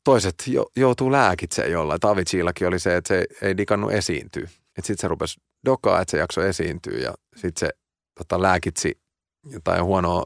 toiset 0.04 0.34
jo, 0.46 0.66
joutuu 0.76 1.12
lääkitsemään 1.12 1.72
jollain. 1.72 2.00
Tavitsiillakin 2.00 2.68
oli 2.68 2.78
se, 2.78 2.96
että 2.96 3.08
se 3.08 3.24
ei 3.42 3.56
digannut 3.56 3.92
esiintyä. 3.92 4.42
Että 4.44 4.86
sitten 4.86 4.98
se 4.98 5.08
rupesi 5.08 5.40
dokaa, 5.64 6.00
että 6.00 6.10
se 6.10 6.18
jakso 6.18 6.42
esiintyä 6.42 6.98
ja 6.98 7.14
sitten 7.36 7.60
se 7.60 7.70
tota, 8.18 8.42
lääkitsi 8.42 9.00
jotain 9.50 9.84
huonoa 9.84 10.24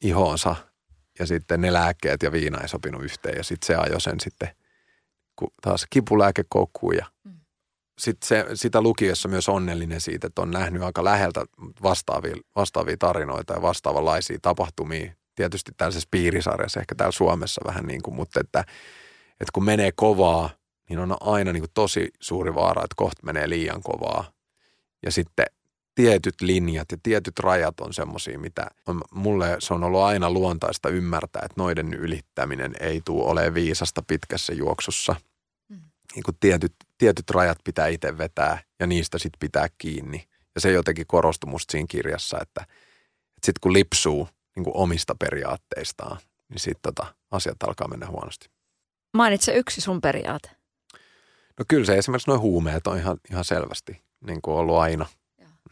ihonsa 0.00 0.56
ja 1.18 1.26
sitten 1.26 1.60
ne 1.60 1.72
lääkkeet 1.72 2.22
ja 2.22 2.32
viina 2.32 2.60
ei 2.60 2.68
sopinut 2.68 3.02
yhteen 3.02 3.36
ja 3.36 3.44
sitten 3.44 3.66
se 3.66 3.74
ajoi 3.74 4.00
sen 4.00 4.20
sitten– 4.20 4.48
taas 5.62 5.86
kipulääkekoukkuun 5.90 6.96
ja 6.96 7.06
mm. 7.24 7.32
sitten 7.98 8.28
se, 8.28 8.46
sitä 8.54 8.80
lukiessa 8.80 9.28
myös 9.28 9.48
onnellinen 9.48 10.00
siitä, 10.00 10.26
että 10.26 10.42
on 10.42 10.50
nähnyt 10.50 10.82
aika 10.82 11.04
läheltä 11.04 11.44
vastaavia, 11.82 12.36
vastaavia 12.56 12.96
tarinoita 12.98 13.54
ja 13.54 13.62
vastaavanlaisia 13.62 14.38
tapahtumia. 14.42 15.12
Tietysti 15.34 15.72
tällaisessa 15.76 16.08
piirisarjassa, 16.10 16.80
ehkä 16.80 16.94
täällä 16.94 17.12
Suomessa 17.12 17.60
vähän 17.66 17.86
niin 17.86 18.02
kuin, 18.02 18.14
mutta 18.14 18.40
että, 18.40 18.60
että 19.30 19.52
kun 19.52 19.64
menee 19.64 19.92
kovaa, 19.96 20.50
niin 20.88 20.98
on 20.98 21.16
aina 21.20 21.52
niin 21.52 21.62
kuin 21.62 21.70
tosi 21.74 22.10
suuri 22.20 22.54
vaara, 22.54 22.84
että 22.84 22.94
kohta 22.96 23.22
menee 23.24 23.48
liian 23.48 23.82
kovaa. 23.82 24.24
Ja 25.02 25.12
sitten 25.12 25.46
tietyt 25.94 26.40
linjat 26.40 26.92
ja 26.92 26.98
tietyt 27.02 27.38
rajat 27.38 27.80
on 27.80 27.94
semmoisia, 27.94 28.38
mitä 28.38 28.66
on, 28.86 29.00
mulle 29.10 29.56
se 29.58 29.74
on 29.74 29.84
ollut 29.84 30.00
aina 30.00 30.30
luontaista 30.30 30.88
ymmärtää, 30.88 31.42
että 31.44 31.62
noiden 31.62 31.94
ylittäminen 31.94 32.74
ei 32.80 33.00
tule 33.04 33.24
ole 33.24 33.54
viisasta 33.54 34.02
pitkässä 34.02 34.52
juoksussa. 34.52 35.16
Mm. 35.68 35.80
Niin 36.14 36.22
kuin 36.22 36.36
tietyt, 36.40 36.74
tietyt 36.98 37.30
rajat 37.30 37.58
pitää 37.64 37.86
itse 37.86 38.18
vetää 38.18 38.62
ja 38.80 38.86
niistä 38.86 39.18
sitten 39.18 39.38
pitää 39.40 39.68
kiinni. 39.78 40.28
Ja 40.54 40.60
se 40.60 40.72
jotenkin 40.72 41.06
korostui 41.06 41.50
musta 41.50 41.72
siinä 41.72 41.86
kirjassa, 41.90 42.38
että, 42.42 42.60
että 42.62 43.46
sitten 43.46 43.60
kun 43.60 43.72
lipsuu 43.72 44.28
niin 44.56 44.64
kuin 44.64 44.76
omista 44.76 45.14
periaatteistaan, 45.14 46.18
niin 46.48 46.60
sitten 46.60 46.94
tota, 46.94 47.14
asiat 47.30 47.62
alkaa 47.62 47.88
mennä 47.88 48.06
huonosti. 48.06 48.48
Mainitse 49.14 49.54
yksi 49.54 49.80
sun 49.80 50.00
periaate. 50.00 50.50
No 51.58 51.64
kyllä 51.68 51.84
se 51.84 51.98
esimerkiksi 51.98 52.30
noin 52.30 52.40
huumeet 52.40 52.86
on 52.86 52.98
ihan, 52.98 53.16
ihan 53.30 53.44
selvästi 53.44 54.02
niin 54.26 54.42
kuin 54.42 54.56
ollut 54.56 54.76
aina– 54.76 55.06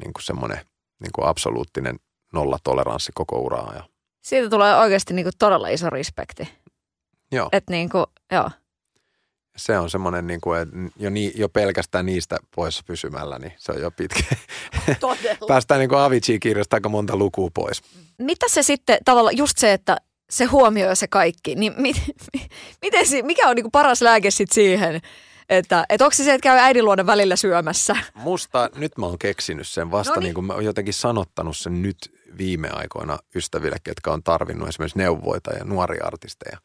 niin 0.04 0.12
kuin 0.12 0.22
semmoinen 0.22 0.58
niin 1.00 1.12
kuin 1.14 1.28
absoluuttinen 1.28 1.96
nollatoleranssi 2.32 3.12
koko 3.14 3.38
uraa. 3.38 3.72
Ja. 3.74 3.84
Siitä 4.22 4.50
tulee 4.50 4.76
oikeasti 4.76 5.14
niin 5.14 5.24
kuin 5.24 5.32
todella 5.38 5.68
iso 5.68 5.90
respekti. 5.90 6.48
Joo. 7.32 7.48
Et 7.52 7.64
niin 7.70 7.88
kuin, 7.88 8.04
joo. 8.32 8.50
Se 9.56 9.78
on 9.78 9.90
semmoinen, 9.90 10.26
niin 10.26 10.40
kuin, 10.40 10.60
että 10.60 10.76
jo, 10.96 11.10
ni, 11.10 11.32
jo 11.34 11.48
pelkästään 11.48 12.06
niistä 12.06 12.36
pois 12.56 12.82
pysymällä, 12.86 13.38
niin 13.38 13.52
se 13.56 13.72
on 13.72 13.80
jo 13.80 13.90
pitkä. 13.90 14.36
Todella. 15.00 15.46
Päästään 15.48 15.80
niin 15.80 15.88
kuin 15.88 15.98
Avicii-kirjasta 15.98 16.76
aika 16.76 16.88
monta 16.88 17.16
lukua 17.16 17.50
pois. 17.54 17.82
Mitä 18.18 18.46
se 18.48 18.62
sitten 18.62 18.98
tavallaan, 19.04 19.36
just 19.36 19.58
se, 19.58 19.72
että 19.72 19.96
se 20.30 20.44
huomioi 20.44 20.96
se 20.96 21.08
kaikki, 21.08 21.54
niin 21.54 21.74
mit, 21.76 21.96
miten, 22.82 23.06
se- 23.06 23.22
mikä 23.22 23.48
on 23.48 23.56
niinku 23.56 23.70
paras 23.70 24.02
lääke 24.02 24.30
sit 24.30 24.52
siihen, 24.52 25.00
että 25.58 25.86
et 25.88 26.00
onko 26.02 26.14
se 26.14 26.24
se, 26.24 26.34
että 26.34 26.42
käy 26.42 26.58
äidin 26.58 26.84
luona 26.84 27.06
välillä 27.06 27.36
syömässä? 27.36 27.96
Musta, 28.14 28.70
nyt 28.74 28.98
mä 28.98 29.06
oon 29.06 29.18
keksinyt 29.18 29.68
sen 29.68 29.90
vasta, 29.90 30.14
Noniin. 30.14 30.24
niin 30.24 30.34
kuin 30.34 30.44
mä 30.44 30.52
oon 30.52 30.64
jotenkin 30.64 30.94
sanottanut 30.94 31.56
sen 31.56 31.82
nyt 31.82 32.14
viime 32.38 32.68
aikoina 32.72 33.18
ystäville, 33.34 33.76
ketkä 33.84 34.12
on 34.12 34.22
tarvinnut 34.22 34.68
esimerkiksi 34.68 34.98
neuvoita 34.98 35.50
ja 35.50 35.64
nuoria 35.64 36.06
artisteja. 36.06 36.58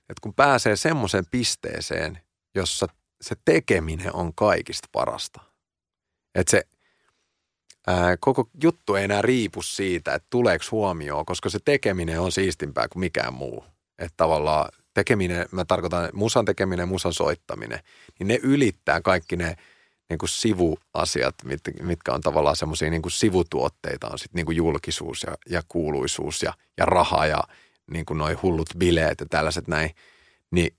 Että 0.00 0.20
kun 0.20 0.34
pääsee 0.34 0.76
semmoiseen 0.76 1.24
pisteeseen, 1.30 2.18
jossa 2.54 2.86
se 3.20 3.34
tekeminen 3.44 4.14
on 4.14 4.34
kaikista 4.34 4.88
parasta. 4.92 5.40
Että 6.34 6.50
se 6.50 6.62
ää, 7.86 8.16
koko 8.16 8.48
juttu 8.62 8.94
ei 8.94 9.04
enää 9.04 9.22
riipu 9.22 9.62
siitä, 9.62 10.14
että 10.14 10.26
tuleeko 10.30 10.64
huomioon, 10.70 11.26
koska 11.26 11.48
se 11.48 11.58
tekeminen 11.64 12.20
on 12.20 12.32
siistimpää 12.32 12.88
kuin 12.88 13.00
mikään 13.00 13.34
muu. 13.34 13.64
Että 13.98 14.14
tavallaan 14.16 14.68
tekeminen, 14.96 15.46
mä 15.52 15.64
tarkoitan 15.64 16.08
musan 16.12 16.44
tekeminen, 16.44 16.88
musan 16.88 17.12
soittaminen, 17.12 17.80
niin 18.18 18.28
ne 18.28 18.38
ylittää 18.42 19.00
kaikki 19.00 19.36
ne 19.36 19.56
niin 20.08 20.18
kuin 20.18 20.28
sivuasiat, 20.28 21.34
mit, 21.44 21.60
mitkä 21.82 22.12
on 22.12 22.20
tavallaan 22.20 22.56
semmoisia 22.56 22.90
niin 22.90 23.02
sivutuotteita, 23.08 24.08
on 24.08 24.18
sitten 24.18 24.44
niin 24.44 24.56
julkisuus 24.56 25.22
ja, 25.22 25.36
ja 25.50 25.62
kuuluisuus 25.68 26.42
ja, 26.42 26.52
ja 26.76 26.84
raha 26.84 27.26
ja 27.26 27.42
niin 27.90 28.06
kuin 28.06 28.18
noi 28.18 28.34
hullut 28.34 28.68
bileet 28.78 29.20
ja 29.20 29.26
tällaiset 29.30 29.68
näin, 29.68 29.90
niin 30.50 30.74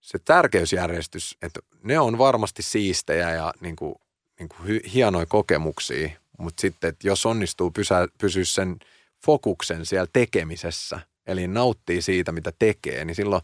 se 0.00 0.18
tärkeysjärjestys, 0.18 1.36
että 1.42 1.60
ne 1.82 1.98
on 1.98 2.18
varmasti 2.18 2.62
siistejä 2.62 3.30
ja 3.34 3.54
niin 3.60 3.76
kuin, 3.76 3.94
niin 4.38 4.48
kuin 4.48 4.80
hienoja 4.94 5.26
kokemuksia, 5.26 6.08
mutta 6.38 6.60
sitten, 6.60 6.88
että 6.88 7.08
jos 7.08 7.26
onnistuu 7.26 7.72
pysyä 8.18 8.44
sen 8.44 8.78
fokuksen 9.24 9.86
siellä 9.86 10.08
tekemisessä, 10.12 11.00
eli 11.26 11.48
nauttii 11.48 12.02
siitä, 12.02 12.32
mitä 12.32 12.52
tekee, 12.58 13.04
niin 13.04 13.14
silloin 13.14 13.42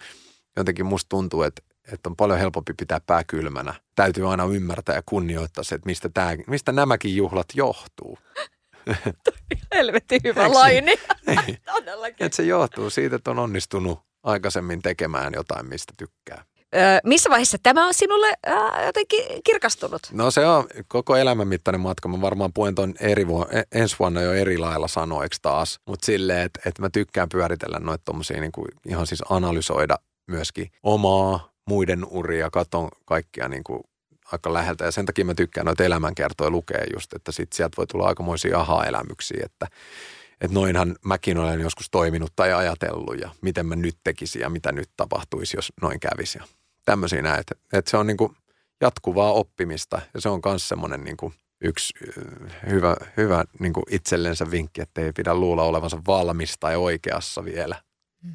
jotenkin 0.56 0.86
musta 0.86 1.08
tuntuu, 1.08 1.42
että, 1.42 1.62
että 1.92 2.08
on 2.08 2.16
paljon 2.16 2.38
helpompi 2.38 2.74
pitää 2.74 3.00
pää 3.00 3.24
kylmänä. 3.24 3.74
Täytyy 3.94 4.30
aina 4.30 4.44
ymmärtää 4.44 4.94
ja 4.94 5.02
kunnioittaa 5.06 5.64
se, 5.64 5.74
että 5.74 5.86
mistä, 5.86 6.08
tää, 6.08 6.36
mistä 6.46 6.72
nämäkin 6.72 7.16
juhlat 7.16 7.46
johtuu. 7.54 8.18
Helvetti 9.74 10.20
hyvä 10.24 10.42
Eikö 10.42 10.54
laini. 10.54 10.94
Ei. 11.26 11.58
Todellakin. 11.74 12.26
Että 12.26 12.36
se 12.36 12.42
johtuu 12.42 12.90
siitä, 12.90 13.16
että 13.16 13.30
on 13.30 13.38
onnistunut 13.38 14.00
aikaisemmin 14.22 14.82
tekemään 14.82 15.32
jotain, 15.36 15.68
mistä 15.68 15.92
tykkää. 15.96 16.44
Öö, 16.74 16.98
missä 17.04 17.30
vaiheessa 17.30 17.58
tämä 17.62 17.86
on 17.86 17.94
sinulle 17.94 18.26
ää, 18.46 18.86
jotenkin 18.86 19.24
kirkastunut? 19.44 20.02
No 20.12 20.30
se 20.30 20.46
on 20.46 20.66
koko 20.88 21.16
elämän 21.16 21.48
mittainen 21.48 21.80
matka. 21.80 22.08
Mä 22.08 22.20
varmaan 22.20 22.52
puen 22.52 22.74
ton 22.74 22.94
eri 23.00 23.26
vuo, 23.26 23.46
e- 23.50 23.78
ensi 23.80 23.96
vuonna 23.98 24.20
jo 24.20 24.32
eri 24.32 24.58
lailla 24.58 24.88
sanoiksi 24.88 25.38
taas. 25.42 25.80
Mutta 25.86 26.06
silleen, 26.06 26.40
että, 26.42 26.60
että 26.66 26.82
mä 26.82 26.90
tykkään 26.90 27.28
pyöritellä 27.28 27.78
noita 27.78 28.04
tommosia 28.04 28.40
niin 28.40 28.52
kuin 28.52 28.68
ihan 28.88 29.06
siis 29.06 29.22
analysoida 29.30 29.96
myöskin 30.26 30.70
omaa, 30.82 31.52
muiden 31.68 32.06
uria, 32.10 32.50
katon 32.50 32.88
kaikkia 33.04 33.48
niin 33.48 33.64
kuin 33.64 33.80
aika 34.32 34.52
läheltä. 34.52 34.84
Ja 34.84 34.90
sen 34.90 35.06
takia 35.06 35.24
mä 35.24 35.34
tykkään 35.34 35.66
noita 35.66 35.84
elämänkertoja 35.84 36.50
lukea 36.50 36.84
just, 36.94 37.12
että 37.12 37.32
sit 37.32 37.52
sieltä 37.52 37.76
voi 37.76 37.86
tulla 37.86 38.06
aikamoisia 38.06 38.60
aha-elämyksiä, 38.60 39.42
että 39.44 39.66
että 40.40 40.54
noinhan 40.54 40.96
mäkin 41.04 41.38
olen 41.38 41.60
joskus 41.60 41.90
toiminut 41.90 42.32
tai 42.36 42.52
ajatellut 42.52 43.20
ja 43.20 43.30
miten 43.40 43.66
mä 43.66 43.76
nyt 43.76 43.96
tekisin 44.04 44.42
ja 44.42 44.50
mitä 44.50 44.72
nyt 44.72 44.90
tapahtuisi, 44.96 45.56
jos 45.56 45.72
noin 45.82 46.00
kävisi. 46.00 46.38
Tämmöisiä 46.84 47.22
näet. 47.22 47.46
Että 47.72 47.90
se 47.90 47.96
on 47.96 48.06
niin 48.06 48.16
kuin 48.16 48.36
jatkuvaa 48.80 49.32
oppimista 49.32 50.00
ja 50.14 50.20
se 50.20 50.28
on 50.28 50.40
myös 50.44 50.68
semmoinen 50.68 51.04
niin 51.04 51.16
kuin 51.16 51.34
yksi 51.60 51.94
äh, 52.18 52.54
hyvä, 52.70 52.96
hyvä 53.16 53.44
niin 53.58 53.72
kuin 53.72 53.84
itsellensä 53.90 54.50
vinkki, 54.50 54.80
että 54.80 55.00
ei 55.00 55.12
pidä 55.12 55.34
luulla 55.34 55.62
olevansa 55.62 55.98
valmis 56.06 56.54
tai 56.60 56.76
oikeassa 56.76 57.44
vielä. 57.44 57.76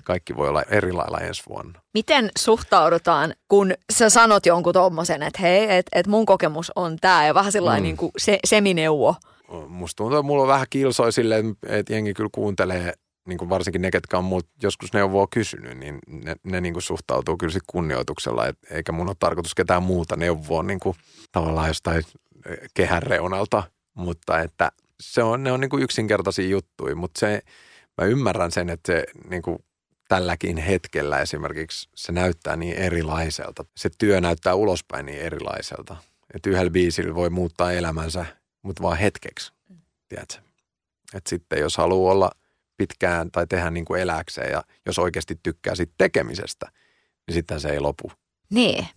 Kaikki 0.04 0.36
voi 0.36 0.50
olla 0.50 0.63
eri 0.63 0.92
lailla 0.92 1.20
ensi 1.20 1.44
vuonna. 1.50 1.82
Miten 1.94 2.30
suhtaudutaan, 2.38 3.34
kun 3.48 3.74
sä 3.94 4.10
sanot 4.10 4.46
jonkun 4.46 4.74
tommosen, 4.74 5.24
että 5.24 5.42
hei, 5.42 5.77
että 5.77 6.00
et 6.00 6.08
mun 6.08 6.25
kokemus 6.25 6.72
on 6.75 6.98
tää 7.01 7.27
ja 7.27 7.34
vähän 7.34 7.51
sellainen 7.51 7.82
Mm. 7.82 7.84
mm. 7.84 7.88
niin 7.88 7.98
kuin 7.98 8.12
se, 8.18 8.39
semineuvo. 8.46 9.16
Musta 9.68 9.98
tuntuu, 9.98 10.18
että 10.18 10.27
mulla 10.27 10.42
on 10.42 10.48
vähän 10.48 10.68
kilsoi 10.70 11.12
silleen, 11.12 11.56
että 11.68 11.94
jengi 11.94 12.13
kyllä 12.13 12.30
kuuntelee, 12.34 12.94
niin 13.27 13.38
kuin 13.38 13.50
varsinkin 13.50 13.81
ne, 13.81 13.91
ketkä 13.91 14.17
on 14.17 14.24
multa 14.24 14.50
joskus 14.63 14.93
neuvoa 14.93 15.27
kysynyt, 15.31 15.77
niin 15.77 16.00
ne, 16.07 16.36
ne 16.43 16.62
niin 16.62 16.74
kuin 16.74 16.84
suhtautuu 16.84 17.38
kyllä 17.38 17.60
kunnioituksella, 17.67 18.48
et, 18.48 18.57
eikä 18.72 18.91
mun 18.91 19.07
ole 19.07 19.15
tarkoitus 19.19 19.55
ketään 19.55 19.84
muuta 19.84 20.15
neuvoa 20.15 20.63
niin 20.63 20.79
kuin 20.79 20.96
tavallaan 21.31 21.67
jostain 21.67 22.03
eh, 22.46 22.57
kehän 22.74 23.03
reunalta, 23.03 23.63
mutta 23.93 24.41
että 24.41 24.72
se 25.00 25.24
on, 25.24 25.43
ne 25.43 25.51
on 25.51 25.60
niin 25.60 25.69
kuin 25.69 25.84
yksinkertaisia 25.84 26.48
juttuja, 26.48 26.96
mutta 26.96 27.19
se, 27.19 27.41
mä 28.01 28.07
ymmärrän 28.07 28.51
sen, 28.51 28.69
että 28.69 28.93
se 28.93 29.03
niin 29.29 29.41
kuin 29.41 29.57
tälläkin 30.07 30.57
hetkellä 30.57 31.19
esimerkiksi 31.19 31.89
se 31.96 32.12
näyttää 32.12 32.55
niin 32.55 32.75
erilaiselta. 32.75 33.65
Se 33.77 33.89
työ 33.98 34.22
näyttää 34.22 34.55
ulospäin 34.55 35.05
niin 35.05 35.19
erilaiselta. 35.19 35.96
Että 36.34 36.50
yhdellä 36.50 36.72
biisillä 36.72 37.15
voi 37.15 37.29
muuttaa 37.29 37.72
elämänsä, 37.72 38.25
mutta 38.62 38.84
vaan 38.84 38.98
hetkeksi, 38.98 39.53
tiedätkö? 40.10 40.41
Että 41.13 41.29
sitten 41.29 41.60
jos 41.60 41.77
haluaa 41.77 42.12
olla 42.12 42.31
pitkään 42.77 43.31
tai 43.31 43.48
tehdä 43.48 43.72
niin 43.72 43.86
kuin 43.86 44.01
eläkseen 44.01 44.51
ja 44.51 44.63
jos 44.86 45.00
oikeasti 45.00 45.39
tykkää 45.43 45.75
siitä 45.75 45.93
tekemisestä, 45.98 46.72
niin 47.27 47.34
sitten 47.34 47.60
se 47.60 47.69
ei 47.69 47.79
lopu. 47.79 48.12
Niin. 48.50 48.88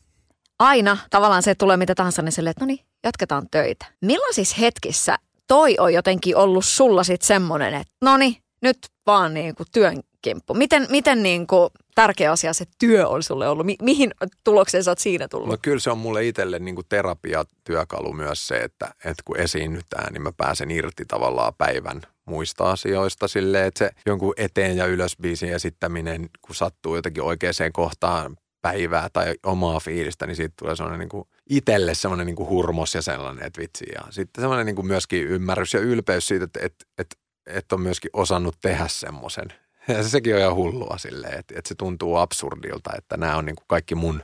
Aina 0.59 0.97
tavallaan 1.11 1.43
se 1.43 1.55
tulee 1.55 1.77
mitä 1.77 1.95
tahansa, 1.95 2.23
niin 2.23 2.33
silleen, 2.33 2.51
että 2.51 2.65
no 2.65 2.67
niin, 2.67 2.87
jatketaan 3.05 3.47
töitä. 3.51 3.87
Milloin 4.01 4.35
siis 4.35 4.61
hetkissä 4.61 5.17
toi 5.47 5.77
on 5.79 5.95
jotenkin 5.95 6.37
ollut 6.37 6.65
sulla 6.65 7.05
sitten 7.05 7.27
semmoinen, 7.27 7.75
että 7.75 7.93
no 8.03 8.17
niin, 8.17 8.37
nyt 8.63 8.79
vaan 9.07 9.35
niin 9.35 9.55
kuin 9.55 9.67
työn 9.73 10.01
kimppu. 10.23 10.55
Miten, 10.55 10.87
miten 10.91 11.23
niin 11.23 11.47
kuin 11.47 11.71
tärkeä 11.95 12.33
asia 12.33 12.53
se 12.53 12.65
työ 12.79 13.09
on 13.09 13.23
sulle 13.23 13.49
ollut? 13.49 13.67
Mi- 13.67 13.77
mihin 13.83 14.11
tulokseen 14.45 14.85
sä 14.85 14.91
oot 14.91 14.99
siinä 14.99 15.29
tullut? 15.29 15.49
No 15.49 15.57
kyllä 15.63 15.79
se 15.79 15.91
on 15.91 15.99
mulle 15.99 16.27
itselle 16.27 16.59
niin 16.59 16.75
kuin 16.75 16.87
terapiatyökalu 16.89 18.13
myös 18.13 18.49
se, 18.49 18.57
että, 18.57 18.95
että 19.05 19.23
kun 19.25 19.37
esiinnytään, 19.37 20.13
niin 20.13 20.23
mä 20.23 20.33
pääsen 20.37 20.71
irti 20.71 21.05
tavallaan 21.05 21.55
päivän 21.59 22.03
muista 22.31 22.71
asioista 22.71 23.29
silleen, 23.29 23.67
että 23.67 23.79
se 23.79 23.91
jonkun 24.07 24.35
eteen 24.37 24.77
ja 24.77 24.87
ylös 24.87 25.17
biisin 25.17 25.53
esittäminen, 25.53 26.31
kun 26.41 26.55
sattuu 26.55 26.97
jotenkin 26.97 27.23
oikeaan 27.23 27.73
kohtaan 27.73 28.37
päivää 28.63 29.09
tai 29.13 29.35
omaa 29.43 29.81
fiilistä, 29.81 30.27
niin 30.27 30.37
siitä 30.37 30.55
tulee 30.59 30.77
sellainen 30.77 30.99
niin 30.99 31.09
kuin 31.09 31.29
itselle 31.51 31.95
semmoinen 31.95 32.27
niin 32.27 32.37
kuin 32.37 32.49
hurmos 32.49 32.95
ja 32.95 33.03
sellainen, 33.03 33.47
että 33.47 33.61
vitsi. 33.61 33.87
Ja 33.95 34.01
sitten 34.11 34.43
semmoinen 34.43 34.67
niin 34.67 34.77
kuin 34.77 34.87
myöskin 34.87 35.27
ymmärrys 35.27 35.75
ja 35.75 35.81
ylpeys 35.81 36.29
siitä, 36.29 36.45
että, 36.45 36.61
että, 36.63 36.85
että, 36.99 37.17
että 37.47 37.75
on 37.75 37.81
myöskin 37.81 38.11
osannut 38.13 38.57
tehdä 38.61 38.89
semmoisen. 38.89 39.49
Ja 39.89 40.03
sekin 40.03 40.35
on 40.35 40.41
ihan 40.41 40.55
hullua 40.55 40.99
silleen, 40.99 41.39
että, 41.39 41.55
että 41.59 41.69
se 41.69 41.75
tuntuu 41.75 42.17
absurdilta, 42.17 42.91
että 42.99 43.17
nämä 43.17 43.37
on 43.37 43.45
niin 43.45 43.57
kuin 43.57 43.65
kaikki 43.69 43.95
mun 43.95 44.23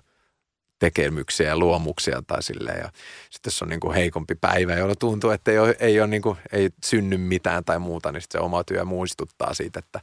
tekemyksiä 0.78 1.48
ja 1.48 1.58
luomuksia 1.58 2.22
tai 2.26 2.42
silleen. 2.42 2.78
Ja 2.78 2.90
sitten 3.30 3.50
jos 3.50 3.62
on 3.62 3.68
niin 3.68 3.80
kuin 3.80 3.94
heikompi 3.94 4.34
päivä, 4.34 4.74
jolla 4.74 4.94
tuntuu, 4.94 5.30
että 5.30 5.50
ei, 5.50 5.58
ole, 5.58 5.76
ei, 5.78 6.00
ole 6.00 6.06
niin 6.06 6.22
kuin, 6.22 6.36
ei 6.52 6.70
synny 6.84 7.16
mitään 7.16 7.64
tai 7.64 7.78
muuta, 7.78 8.12
niin 8.12 8.22
sitten 8.22 8.40
se 8.40 8.44
oma 8.44 8.64
työ 8.64 8.84
muistuttaa 8.84 9.54
siitä, 9.54 9.78
että 9.78 10.00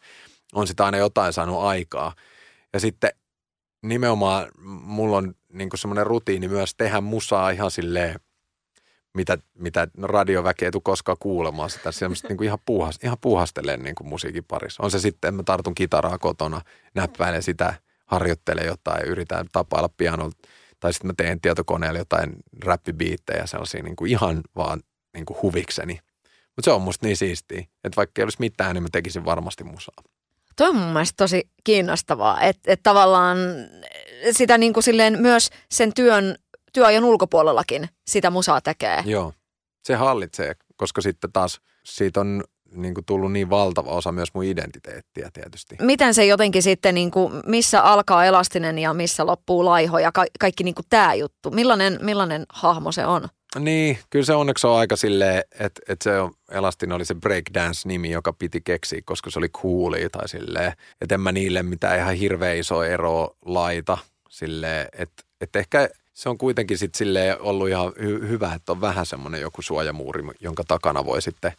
on 0.53 0.67
sitä 0.67 0.85
aina 0.85 0.97
jotain 0.97 1.33
saanut 1.33 1.63
aikaa. 1.63 2.15
Ja 2.73 2.79
sitten 2.79 3.11
nimenomaan 3.81 4.47
mulla 4.63 5.17
on 5.17 5.35
niin 5.53 5.69
semmoinen 5.75 6.07
rutiini 6.07 6.47
myös 6.47 6.75
tehdä 6.75 7.01
musaa 7.01 7.49
ihan 7.49 7.71
silleen, 7.71 8.19
mitä, 9.13 9.37
mitä 9.53 9.87
no 9.97 10.07
radioväki 10.07 10.65
ei 10.65 10.71
tule 10.71 10.81
koskaan 10.85 11.17
kuulemaan 11.19 11.69
sitä. 11.69 11.91
Semmoista 11.91 12.27
niin 12.27 12.37
kuin 12.37 12.45
ihan, 12.45 12.59
puuhas, 12.65 12.99
ihan 13.03 13.17
puuhastelee 13.21 13.77
niin 13.77 13.95
musiikin 14.03 14.43
parissa. 14.43 14.83
On 14.83 14.91
se 14.91 14.99
sitten, 14.99 15.29
että 15.29 15.37
mä 15.37 15.43
tartun 15.43 15.75
kitaraa 15.75 16.17
kotona, 16.17 16.61
näppäilen 16.95 17.43
sitä, 17.43 17.73
harjoittelen 18.05 18.65
jotain, 18.65 19.05
yritän 19.05 19.45
tapailla 19.51 19.89
pianolta. 19.97 20.37
Tai 20.83 20.93
sitten 20.93 21.07
mä 21.07 21.13
teen 21.17 21.41
tietokoneella 21.41 21.99
jotain 21.99 22.33
räppibiittejä, 22.63 23.45
sellaisia 23.45 23.83
niin 23.83 23.95
kuin 23.95 24.11
ihan 24.11 24.41
vaan 24.55 24.81
niin 25.13 25.25
kuin 25.25 25.37
huvikseni. 25.41 25.99
Mutta 26.23 26.61
se 26.63 26.71
on 26.71 26.81
musta 26.81 27.05
niin 27.05 27.17
siistiä, 27.17 27.59
että 27.59 27.95
vaikka 27.95 28.21
ei 28.21 28.23
olisi 28.23 28.37
mitään, 28.39 28.73
niin 28.73 28.83
mä 28.83 28.89
tekisin 28.91 29.25
varmasti 29.25 29.63
musaa. 29.63 30.03
Toi 30.55 30.69
on 30.69 30.75
mun 30.75 30.93
mielestä 30.93 31.17
tosi 31.17 31.49
kiinnostavaa, 31.63 32.41
että 32.41 32.73
et 32.73 32.79
tavallaan 32.83 33.37
sitä 34.31 34.57
niin 34.57 34.73
kuin 34.73 34.83
silleen 34.83 35.21
myös 35.21 35.49
sen 35.71 35.93
työn, 35.93 36.35
työajan 36.73 37.03
ulkopuolellakin 37.03 37.89
sitä 38.07 38.29
musaa 38.29 38.61
tekee. 38.61 39.03
Joo, 39.05 39.33
se 39.83 39.95
hallitsee, 39.95 40.55
koska 40.75 41.01
sitten 41.01 41.31
taas 41.31 41.61
siitä 41.85 42.19
on 42.19 42.43
niin 42.73 42.93
kuin 42.93 43.05
tullut 43.05 43.31
niin 43.31 43.49
valtava 43.49 43.89
osa 43.89 44.11
myös 44.11 44.33
mun 44.33 44.43
identiteettiä 44.43 45.29
tietysti. 45.33 45.75
Miten 45.81 46.13
se 46.13 46.25
jotenkin 46.25 46.63
sitten, 46.63 46.95
niin 46.95 47.11
kuin, 47.11 47.33
missä 47.45 47.81
alkaa 47.81 48.25
elastinen 48.25 48.79
ja 48.79 48.93
missä 48.93 49.25
loppuu 49.25 49.65
laiho 49.65 49.99
ja 49.99 50.11
ka- 50.11 50.25
kaikki 50.39 50.63
niin 50.63 50.75
kuin 50.75 50.85
tämä 50.89 51.13
juttu? 51.13 51.51
Millainen, 51.51 51.99
millainen 52.01 52.45
hahmo 52.49 52.91
se 52.91 53.05
on? 53.05 53.27
Niin, 53.59 53.97
kyllä 54.09 54.25
se 54.25 54.33
onneksi 54.33 54.67
on 54.67 54.77
aika 54.77 54.95
silleen, 54.95 55.43
että, 55.59 55.81
että 55.87 56.03
se 56.03 56.19
on, 56.19 56.31
Elastin 56.51 56.91
oli 56.91 57.05
se 57.05 57.15
breakdance-nimi, 57.15 58.11
joka 58.11 58.33
piti 58.33 58.61
keksiä, 58.61 59.01
koska 59.05 59.31
se 59.31 59.39
oli 59.39 59.49
coolia 59.49 60.09
tai 60.09 60.29
silleen, 60.29 60.73
että 61.01 61.15
en 61.15 61.21
mä 61.21 61.31
niille 61.31 61.63
mitään 61.63 61.99
ihan 61.99 62.15
hirveän 62.15 62.57
iso 62.57 62.83
ero 62.83 63.35
laita 63.45 63.97
silleen, 64.29 64.87
että, 64.97 65.23
Että 65.41 65.59
ehkä 65.59 65.89
se 66.13 66.29
on 66.29 66.37
kuitenkin 66.37 66.77
sitten 66.77 66.97
silleen 66.97 67.41
ollut 67.41 67.69
ihan 67.69 67.87
hy- 67.87 68.27
hyvä, 68.27 68.53
että 68.53 68.71
on 68.71 68.81
vähän 68.81 69.05
semmoinen 69.05 69.41
joku 69.41 69.61
suojamuuri, 69.61 70.23
jonka 70.39 70.63
takana 70.67 71.05
voi 71.05 71.21
sitten 71.21 71.51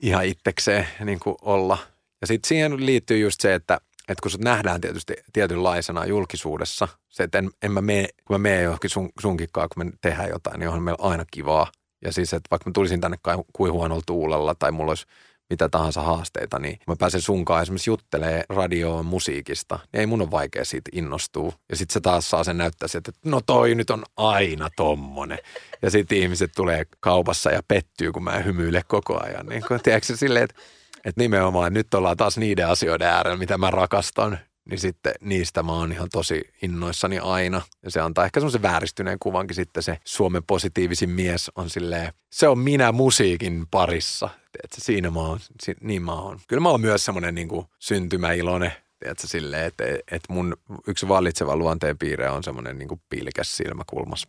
ihan 0.00 0.24
itsekseen 0.24 0.86
niin 1.04 1.20
kuin 1.20 1.36
olla. 1.42 1.78
Ja 2.20 2.26
sitten 2.26 2.48
siihen 2.48 2.86
liittyy 2.86 3.18
just 3.18 3.40
se, 3.40 3.54
että, 3.54 3.80
että 4.08 4.22
kun 4.22 4.30
sut 4.30 4.40
nähdään 4.40 4.80
tietysti 4.80 5.14
tietynlaisena 5.32 6.06
julkisuudessa, 6.06 6.88
se, 7.08 7.22
että 7.22 7.38
en, 7.38 7.50
en 7.62 7.72
mä 7.72 7.80
mene, 7.80 8.08
kun 8.24 8.34
mä 8.34 8.38
menen 8.38 8.64
johonkin 8.64 8.90
sun, 8.90 9.08
sunkikkaan, 9.20 9.68
kun 9.74 9.86
me 9.86 9.92
tehdään 10.00 10.28
jotain, 10.28 10.60
niin 10.60 10.68
onhan 10.68 10.82
meillä 10.82 11.08
aina 11.10 11.24
kivaa. 11.30 11.72
Ja 12.04 12.12
siis, 12.12 12.32
että 12.32 12.50
vaikka 12.50 12.70
mä 12.70 12.72
tulisin 12.72 13.00
tänne 13.00 13.16
kuin 13.52 13.72
huonolla 13.72 14.02
tuulella 14.06 14.54
tai 14.54 14.72
mulla 14.72 14.90
olisi 14.90 15.06
mitä 15.50 15.68
tahansa 15.68 16.02
haasteita, 16.02 16.58
niin 16.58 16.78
mä 16.86 16.96
pääsen 16.98 17.20
sunkaan 17.20 17.62
esimerkiksi 17.62 17.90
juttelee 17.90 18.44
radioon 18.48 19.06
musiikista, 19.06 19.78
niin 19.92 20.00
ei 20.00 20.06
mun 20.06 20.20
ole 20.22 20.30
vaikea 20.30 20.64
siitä 20.64 20.90
innostua. 20.94 21.52
Ja 21.68 21.76
sitten 21.76 21.92
se 21.92 22.00
taas 22.00 22.30
saa 22.30 22.44
sen 22.44 22.58
näyttää 22.58 22.88
että 22.94 23.12
no 23.24 23.40
toi 23.40 23.74
nyt 23.74 23.90
on 23.90 24.04
aina 24.16 24.70
tommonen. 24.76 25.38
Ja 25.82 25.90
sitten 25.90 26.18
ihmiset 26.18 26.50
tulee 26.56 26.86
kaupassa 27.00 27.50
ja 27.50 27.62
pettyy, 27.68 28.12
kun 28.12 28.24
mä 28.24 28.38
hymyile 28.38 28.82
koko 28.88 29.24
ajan. 29.24 29.46
Niin 29.46 29.62
kun, 29.68 29.80
tiedätkö, 29.82 30.16
silleen, 30.16 30.44
että, 30.44 30.62
että 31.04 31.20
nimenomaan 31.20 31.74
nyt 31.74 31.94
ollaan 31.94 32.16
taas 32.16 32.38
niiden 32.38 32.68
asioiden 32.68 33.08
äärellä, 33.08 33.36
mitä 33.36 33.58
mä 33.58 33.70
rakastan 33.70 34.38
niin 34.70 34.80
sitten 34.80 35.14
niistä 35.20 35.62
mä 35.62 35.72
oon 35.72 35.92
ihan 35.92 36.08
tosi 36.12 36.50
innoissani 36.62 37.18
aina. 37.18 37.62
Ja 37.82 37.90
se 37.90 38.00
antaa 38.00 38.24
ehkä 38.24 38.40
semmoisen 38.40 38.62
vääristyneen 38.62 39.18
kuvankin 39.18 39.56
sitten 39.56 39.82
se 39.82 39.98
Suomen 40.04 40.42
positiivisin 40.44 41.10
mies 41.10 41.50
on 41.54 41.70
silleen, 41.70 42.12
se 42.30 42.48
on 42.48 42.58
minä 42.58 42.92
musiikin 42.92 43.66
parissa. 43.70 44.28
Tiedätkö, 44.52 44.80
siinä 44.80 45.10
mä 45.10 45.20
oon, 45.20 45.38
niin 45.80 46.02
mä 46.02 46.12
oon. 46.12 46.40
Kyllä 46.48 46.60
mä 46.60 46.68
oon 46.68 46.80
myös 46.80 47.04
semmoinen 47.04 47.34
niin 47.34 47.48
syntymäiloinen, 47.78 48.72
tiedätkö, 48.98 49.26
silleen, 49.26 49.66
että, 49.66 49.84
että 49.84 50.32
mun 50.32 50.56
yksi 50.86 51.08
vallitseva 51.08 51.56
luonteenpiirre 51.56 52.30
on 52.30 52.44
semmoinen 52.44 52.78
niin 52.78 52.88
kuin 52.88 53.00
pilkäs 53.08 53.56
silmäkulmas. 53.56 54.28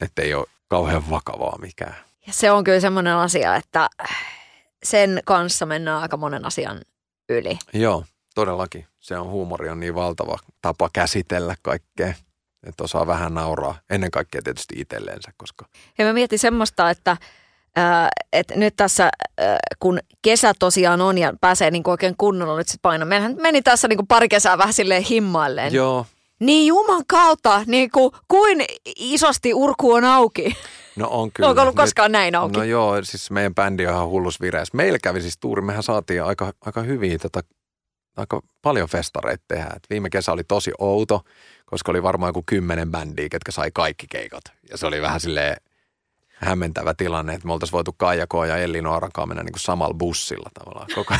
Että 0.00 0.22
ei 0.22 0.34
ole 0.34 0.46
kauhean 0.68 1.10
vakavaa 1.10 1.58
mikään. 1.58 1.96
Ja 2.26 2.32
se 2.32 2.50
on 2.50 2.64
kyllä 2.64 2.80
semmoinen 2.80 3.14
asia, 3.14 3.56
että 3.56 3.88
sen 4.82 5.22
kanssa 5.24 5.66
mennään 5.66 6.02
aika 6.02 6.16
monen 6.16 6.44
asian 6.44 6.80
yli. 7.28 7.58
Joo, 7.72 8.04
Todellakin. 8.34 8.86
Se 9.00 9.18
on 9.18 9.28
huumori 9.28 9.68
on 9.68 9.80
niin 9.80 9.94
valtava 9.94 10.36
tapa 10.62 10.90
käsitellä 10.92 11.54
kaikkea, 11.62 12.14
että 12.66 12.84
osaa 12.84 13.06
vähän 13.06 13.34
nauraa. 13.34 13.78
Ennen 13.90 14.10
kaikkea 14.10 14.42
tietysti 14.42 14.74
itselleensä, 14.78 15.32
koska... 15.36 15.66
Ja 15.98 16.04
mä 16.04 16.12
mietin 16.12 16.38
semmoista, 16.38 16.90
että 16.90 17.16
Äh, 17.78 18.08
et 18.32 18.52
nyt 18.56 18.76
tässä, 18.76 19.04
äh, 19.40 19.56
kun 19.80 19.98
kesä 20.22 20.52
tosiaan 20.58 21.00
on 21.00 21.18
ja 21.18 21.32
pääsee 21.40 21.70
niinku 21.70 21.90
oikein 21.90 22.14
kunnolla 22.18 22.56
nyt 22.56 22.68
sit 22.68 22.82
paino. 22.82 23.06
Meillähän 23.06 23.36
meni 23.40 23.62
tässä 23.62 23.88
niinku 23.88 24.04
pari 24.08 24.28
kesää 24.28 24.58
vähän 24.58 24.72
silleen 24.72 25.02
himmailleen. 25.02 25.72
Joo. 25.72 26.06
Niin 26.40 26.66
juman 26.66 27.02
kautta, 27.06 27.62
niinku, 27.66 28.14
kuin 28.28 28.64
isosti 28.96 29.54
urku 29.54 29.92
on 29.92 30.04
auki. 30.04 30.56
No 30.96 31.08
on 31.10 31.30
kyllä. 31.32 31.48
Onko 31.48 31.62
ollut 31.62 31.76
koskaan 31.76 32.12
nyt, 32.12 32.12
näin 32.12 32.34
auki? 32.34 32.58
No 32.58 32.64
joo, 32.64 33.02
siis 33.02 33.30
meidän 33.30 33.54
bändi 33.54 33.86
on 33.86 33.94
ihan 33.94 34.08
hullus 34.08 34.40
vireessä. 34.40 34.76
Meillä 34.76 34.98
kävi 35.02 35.20
siis 35.20 35.38
tuuri, 35.38 35.62
mehän 35.62 35.82
saatiin 35.82 36.24
aika, 36.24 36.52
aika 36.60 36.82
hyviä 36.82 37.18
tätä 37.18 37.40
aika 38.16 38.40
paljon 38.62 38.88
festareita 38.88 39.44
tehdä. 39.48 39.70
Et 39.76 39.90
viime 39.90 40.10
kesä 40.10 40.32
oli 40.32 40.44
tosi 40.44 40.72
outo, 40.78 41.24
koska 41.66 41.92
oli 41.92 42.02
varmaan 42.02 42.28
joku 42.28 42.42
kymmenen 42.46 42.90
bändiä, 42.90 43.28
ketkä 43.28 43.52
sai 43.52 43.70
kaikki 43.74 44.06
keikat. 44.10 44.44
Ja 44.70 44.78
se 44.78 44.86
oli 44.86 45.02
vähän 45.02 45.20
silleen 45.20 45.56
hämmentävä 46.34 46.94
tilanne, 46.94 47.34
että 47.34 47.46
me 47.46 47.52
oltaisiin 47.52 47.72
voitu 47.72 47.92
Kaija 47.92 48.26
ja 48.48 48.56
Elli 48.56 48.82
Noorankaan 48.82 49.28
mennä 49.28 49.42
niin 49.42 49.52
kuin 49.52 49.60
samalla 49.60 49.94
bussilla 49.94 50.50
tavallaan 50.54 50.86
koko 50.94 51.14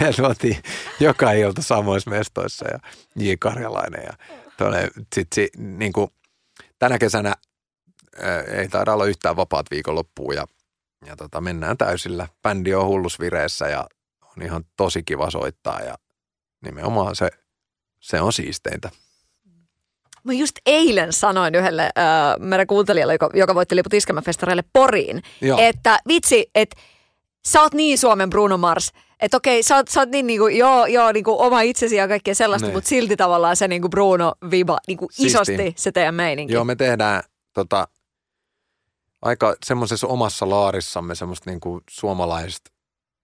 Ja 0.00 0.12
luotiin 0.18 0.56
joka 1.00 1.32
ilta 1.32 1.62
samoissa 1.62 2.10
mestoissa 2.10 2.68
ja 2.68 2.78
J. 3.16 3.32
Karjalainen. 3.40 4.02
Ja 4.04 4.12
sit, 5.14 5.28
si, 5.34 5.48
niin 5.56 5.92
kuin, 5.92 6.10
tänä 6.78 6.98
kesänä 6.98 7.34
ää, 8.22 8.40
ei 8.40 8.68
taida 8.68 8.92
olla 8.92 9.04
yhtään 9.04 9.36
vapaat 9.36 9.66
viikonloppuun 9.70 10.34
ja, 10.34 10.46
ja 11.06 11.16
tota, 11.16 11.40
mennään 11.40 11.78
täysillä. 11.78 12.28
Bändi 12.42 12.74
on 12.74 12.86
hullus 12.86 13.20
vireessä 13.20 13.68
ja 13.68 13.86
on 14.36 14.42
ihan 14.42 14.64
tosi 14.76 15.02
kiva 15.02 15.30
soittaa 15.30 15.80
ja 15.80 15.94
nimenomaan 16.64 17.16
se, 17.16 17.30
se 18.00 18.20
on 18.20 18.32
siisteintä. 18.32 18.90
Mä 20.24 20.32
just 20.32 20.56
eilen 20.66 21.12
sanoin 21.12 21.54
yhdelle 21.54 21.82
äh, 21.82 22.38
meidän 22.38 22.66
kuuntelijalle, 22.66 23.14
joka, 23.14 23.30
joka 23.34 23.54
voitti 23.54 23.76
liput 23.76 23.94
iskelmäfestareille 23.94 24.64
Poriin, 24.72 25.22
Joo. 25.40 25.58
että 25.60 25.98
vitsi, 26.08 26.50
että 26.54 26.80
sä 27.46 27.62
oot 27.62 27.74
niin 27.74 27.98
Suomen 27.98 28.30
Bruno 28.30 28.58
Mars, 28.58 28.92
että 29.20 29.36
okei, 29.36 29.62
sä 29.62 29.76
oot, 29.76 29.88
sä 29.88 30.00
oot 30.00 30.08
niin 30.08 30.26
niinku, 30.26 30.48
joo, 30.48 30.86
joo 30.86 31.12
niinku 31.12 31.42
oma 31.42 31.60
itsesi 31.60 31.96
ja 31.96 32.08
kaikkea 32.08 32.34
sellaista, 32.34 32.66
niin. 32.66 32.76
mutta 32.76 32.88
silti 32.88 33.16
tavallaan 33.16 33.56
se 33.56 33.68
niinku 33.68 33.88
Bruno 33.88 34.34
Viva, 34.50 34.78
niinku 34.88 35.08
isosti 35.18 35.74
se 35.76 35.92
teidän 35.92 36.14
meininki. 36.14 36.54
Joo, 36.54 36.64
me 36.64 36.76
tehdään 36.76 37.22
tota, 37.54 37.88
aika 39.22 39.56
semmoisessa 39.66 40.06
omassa 40.06 40.50
laarissamme 40.50 41.14
semmoista 41.14 41.50
niinku 41.50 41.80
suomalaista 41.90 42.70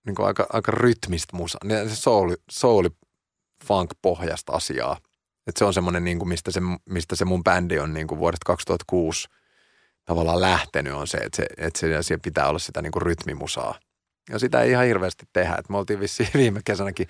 niin 0.06 0.14
kuin 0.14 0.26
aika, 0.26 0.46
aika 0.52 0.72
rytmistä 0.72 1.36
musa. 1.36 1.58
Se 1.88 1.96
soul, 1.96 2.34
soul 2.50 2.88
funk 3.64 3.90
pohjasta 4.02 4.52
asiaa. 4.52 4.98
Et 5.46 5.56
se 5.56 5.64
on 5.64 5.74
semmoinen, 5.74 6.04
niin 6.04 6.18
kuin 6.18 6.28
mistä, 6.28 6.50
se, 6.50 6.60
mistä 6.88 7.16
se 7.16 7.24
mun 7.24 7.44
bändi 7.44 7.78
on 7.78 7.94
niin 7.94 8.06
kuin 8.06 8.18
vuodesta 8.18 8.44
2006 8.46 9.28
tavallaan 10.04 10.40
lähtenyt, 10.40 10.92
on 10.92 11.06
se, 11.06 11.18
että, 11.18 11.36
se, 11.36 11.46
että 11.56 11.80
se, 11.80 12.02
siellä 12.02 12.22
pitää 12.22 12.48
olla 12.48 12.58
sitä 12.58 12.82
niin 12.82 12.92
kuin 12.92 13.02
rytmimusaa. 13.02 13.74
Ja 14.30 14.38
sitä 14.38 14.62
ei 14.62 14.70
ihan 14.70 14.86
hirveästi 14.86 15.26
tehdä. 15.32 15.54
Et 15.58 15.68
me 15.68 15.78
oltiin 15.78 16.00
vissiin 16.00 16.28
viime 16.42 16.60
kesänäkin 16.64 17.08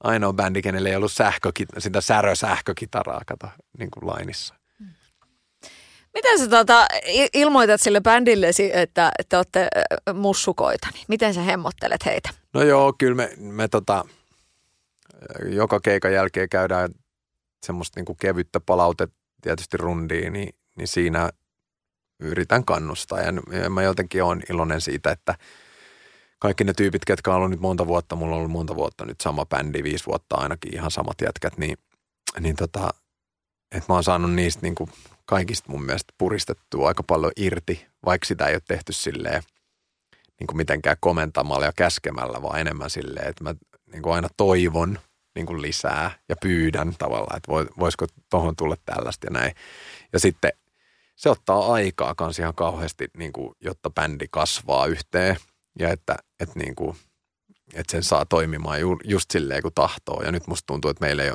ainoa 0.00 0.32
bändi, 0.32 0.62
kenelle 0.62 0.88
ei 0.88 0.96
ollut 0.96 1.12
sähkökit, 1.12 1.68
sitä 1.78 2.00
särö-sähkökitaraa, 2.00 3.22
kato, 3.26 3.48
niin 3.78 3.90
kuin 3.90 4.06
lainissa. 4.06 4.59
Miten 6.14 6.38
sä 6.38 6.48
tota, 6.48 6.86
ilmoitat 7.34 7.80
sille 7.80 8.00
bändille, 8.00 8.50
että 8.72 9.12
te 9.28 9.36
olette 9.36 9.68
mussukoita, 10.14 10.88
niin 10.92 11.04
miten 11.08 11.34
sä 11.34 11.42
hemmottelet 11.42 12.04
heitä? 12.04 12.30
No 12.54 12.62
joo, 12.62 12.92
kyllä 12.98 13.14
me, 13.14 13.30
me 13.36 13.68
tota, 13.68 14.04
joka 15.44 15.80
keikan 15.80 16.12
jälkeen 16.12 16.48
käydään 16.48 16.90
semmoista 17.66 18.00
niinku 18.00 18.14
kevyttä 18.14 18.60
palautetta 18.60 19.16
tietysti 19.42 19.76
rundiin, 19.76 20.32
niin, 20.32 20.54
niin 20.76 20.88
siinä 20.88 21.30
yritän 22.20 22.64
kannustaa. 22.64 23.20
Ja, 23.20 23.32
mä 23.70 23.82
jotenkin 23.82 24.24
olen 24.24 24.42
iloinen 24.50 24.80
siitä, 24.80 25.10
että 25.10 25.34
kaikki 26.38 26.64
ne 26.64 26.72
tyypit, 26.72 27.04
ketkä 27.04 27.30
on 27.30 27.36
ollut 27.36 27.50
nyt 27.50 27.60
monta 27.60 27.86
vuotta, 27.86 28.16
mulla 28.16 28.32
on 28.32 28.38
ollut 28.38 28.52
monta 28.52 28.76
vuotta 28.76 29.04
nyt 29.04 29.20
sama 29.20 29.46
bändi, 29.46 29.82
viisi 29.82 30.06
vuotta 30.06 30.36
ainakin 30.36 30.74
ihan 30.74 30.90
samat 30.90 31.16
jätkät, 31.22 31.58
niin, 31.58 31.78
niin 32.40 32.56
tota, 32.56 32.90
että 33.72 33.84
mä 33.88 33.94
oon 33.94 34.04
saanut 34.04 34.32
niistä 34.32 34.62
niin 34.62 34.74
kuin 34.74 34.90
kaikista 35.30 35.72
mun 35.72 35.84
mielestä 35.84 36.14
puristettua 36.18 36.88
aika 36.88 37.02
paljon 37.02 37.32
irti, 37.36 37.86
vaikka 38.04 38.26
sitä 38.26 38.46
ei 38.46 38.54
ole 38.54 38.62
tehty 38.68 38.92
silleen 38.92 39.42
niin 40.40 40.46
kuin 40.46 40.56
mitenkään 40.56 40.96
komentamalla 41.00 41.66
ja 41.66 41.72
käskemällä, 41.76 42.42
vaan 42.42 42.60
enemmän 42.60 42.90
silleen, 42.90 43.28
että 43.28 43.44
mä 43.44 43.54
niin 43.92 44.02
kuin 44.02 44.14
aina 44.14 44.28
toivon 44.36 44.98
niin 45.34 45.46
kuin 45.46 45.62
lisää 45.62 46.10
ja 46.28 46.36
pyydän 46.42 46.94
tavallaan, 46.98 47.36
että 47.36 47.52
voisiko 47.78 48.06
tuohon 48.30 48.56
tulla 48.56 48.76
tällaista 48.84 49.26
ja 49.26 49.30
näin. 49.30 49.54
Ja 50.12 50.20
sitten 50.20 50.52
se 51.16 51.30
ottaa 51.30 51.72
aikaa 51.72 52.14
kans 52.14 52.38
ihan 52.38 52.54
kauheasti, 52.54 53.08
niin 53.16 53.32
kuin, 53.32 53.54
jotta 53.60 53.90
bändi 53.90 54.26
kasvaa 54.30 54.86
yhteen 54.86 55.36
ja 55.78 55.90
että, 55.90 56.16
että 56.40 56.58
niin 56.58 56.74
kuin– 56.74 56.96
että 57.74 57.92
sen 57.92 58.02
saa 58.02 58.26
toimimaan 58.26 58.80
ju, 58.80 58.96
just 59.04 59.30
silleen 59.30 59.62
kun 59.62 59.72
tahtoo. 59.74 60.22
Ja 60.22 60.32
nyt 60.32 60.46
musta 60.46 60.66
tuntuu, 60.66 60.90
että 60.90 61.04
meillä, 61.04 61.22
ei, 61.22 61.30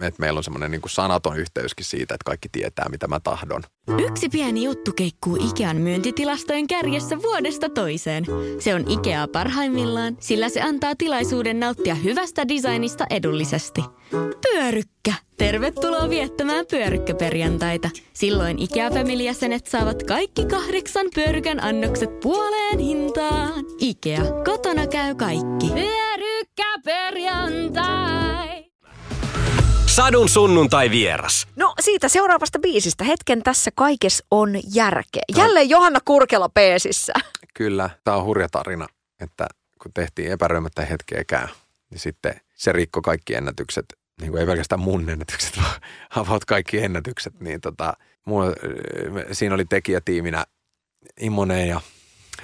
että 0.00 0.20
meillä 0.20 0.38
on 0.38 0.44
semmoinen 0.44 0.70
niin 0.70 0.80
sanaton 0.86 1.38
yhteyskin 1.38 1.84
siitä, 1.84 2.14
että 2.14 2.24
kaikki 2.24 2.48
tietää, 2.52 2.88
mitä 2.88 3.08
mä 3.08 3.20
tahdon. 3.20 3.62
Yksi 3.98 4.28
pieni 4.28 4.64
juttu 4.64 4.92
keikkuu 4.92 5.38
Ikean 5.50 5.76
myyntitilastojen 5.76 6.66
kärjessä 6.66 7.22
vuodesta 7.22 7.68
toiseen. 7.68 8.24
Se 8.58 8.74
on 8.74 8.90
Ikea 8.90 9.28
parhaimmillaan, 9.28 10.16
sillä 10.20 10.48
se 10.48 10.60
antaa 10.60 10.94
tilaisuuden 10.98 11.60
nauttia 11.60 11.94
hyvästä 11.94 12.48
designista 12.48 13.06
edullisesti. 13.10 13.80
Pyörykkä! 14.10 15.14
Tervetuloa 15.38 16.10
viettämään 16.10 16.66
pyörykkäperjantaita. 16.70 17.90
Silloin 18.12 18.58
ikea 18.58 18.90
jäsenet 19.24 19.66
saavat 19.66 20.02
kaikki 20.02 20.44
kahdeksan 20.44 21.06
pyörykän 21.14 21.62
annokset 21.62 22.20
puoleen 22.20 22.78
hintaan. 22.78 23.64
Ikea, 23.78 24.22
kotona 24.44 24.86
käy 24.86 25.14
kaikki. 25.14 25.70
Pyörykkäperjantai! 25.74 28.64
Sadun 29.86 30.28
sunnuntai 30.28 30.90
vieras. 30.90 31.46
No 31.56 31.74
siitä 31.80 32.08
seuraavasta 32.08 32.58
biisistä. 32.58 33.04
Hetken 33.04 33.42
tässä 33.42 33.70
kaikessa 33.74 34.24
on 34.30 34.50
järkeä. 34.74 35.22
Jälleen 35.36 35.70
Johanna 35.70 36.00
Kurkela 36.04 36.48
peesissä. 36.48 37.12
Kyllä, 37.54 37.90
tämä 38.04 38.16
on 38.16 38.24
hurja 38.24 38.48
tarina, 38.48 38.86
että 39.20 39.46
kun 39.82 39.92
tehtiin 39.94 40.32
epäröimättä 40.32 40.84
hetkeäkään, 40.84 41.48
niin 41.90 41.98
sitten 41.98 42.40
se 42.54 42.72
rikko 42.72 43.02
kaikki 43.02 43.34
ennätykset 43.34 43.99
niin 44.20 44.30
kuin 44.30 44.40
ei 44.40 44.46
pelkästään 44.46 44.80
mun 44.80 45.10
ennätykset, 45.10 45.56
vaan 45.62 45.80
avaut 46.16 46.44
kaikki 46.44 46.78
ennätykset, 46.78 47.40
niin 47.40 47.60
tota, 47.60 47.92
mulla, 48.26 48.46
siinä 49.32 49.54
oli 49.54 49.64
tekijätiiminä 49.64 50.44
Immonen 51.20 51.68
ja 51.68 51.80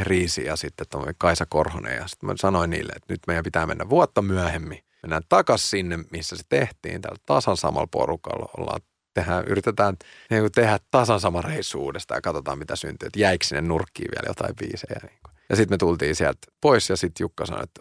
Riisi 0.01 0.45
ja 0.45 0.57
sitten 0.57 0.87
Kaisa 1.19 1.47
Korhonen. 1.47 1.97
Ja 1.97 2.09
sitten 2.09 2.27
mä 2.27 2.35
sanoin 2.41 2.71
niille, 2.71 2.93
että 2.97 3.13
nyt 3.13 3.21
meidän 3.27 3.45
pitää 3.45 3.67
mennä 3.67 3.89
vuotta 3.89 4.23
myöhemmin. 4.23 4.79
Mennään 5.03 5.23
takaisin 5.29 5.69
sinne, 5.69 5.99
missä 6.13 6.37
se 6.37 6.43
tehtiin. 6.49 7.03
Täällä 7.03 7.19
tasan 7.27 7.57
samalla 7.57 7.89
porukalla 7.91 8.49
ollaan 8.59 8.81
tehdään, 9.15 9.45
yritetään 9.45 9.97
niin 10.31 10.43
kuin 10.43 10.53
tehdä 10.53 10.79
tasan 10.91 11.21
sama 11.21 11.43
reissu 11.43 11.81
uudestaan 11.81 12.17
ja 12.19 12.23
katsotaan 12.23 12.59
mitä 12.59 12.77
syntyy. 12.77 13.07
Että 13.07 13.19
jäikö 13.19 13.45
sinne 13.45 13.61
nurkkiin 13.61 14.11
vielä 14.17 14.31
jotain 14.31 14.57
biisejä. 14.57 15.01
Niin 15.03 15.19
kuin. 15.25 15.37
Ja 15.49 15.57
sitten 15.57 15.75
me 15.75 15.79
tultiin 15.79 16.17
sieltä 16.17 16.39
pois 16.61 16.91
ja 16.91 16.97
sitten 16.97 17.25
Jukka 17.25 17.47
sanoi, 17.47 17.63
että 17.65 17.81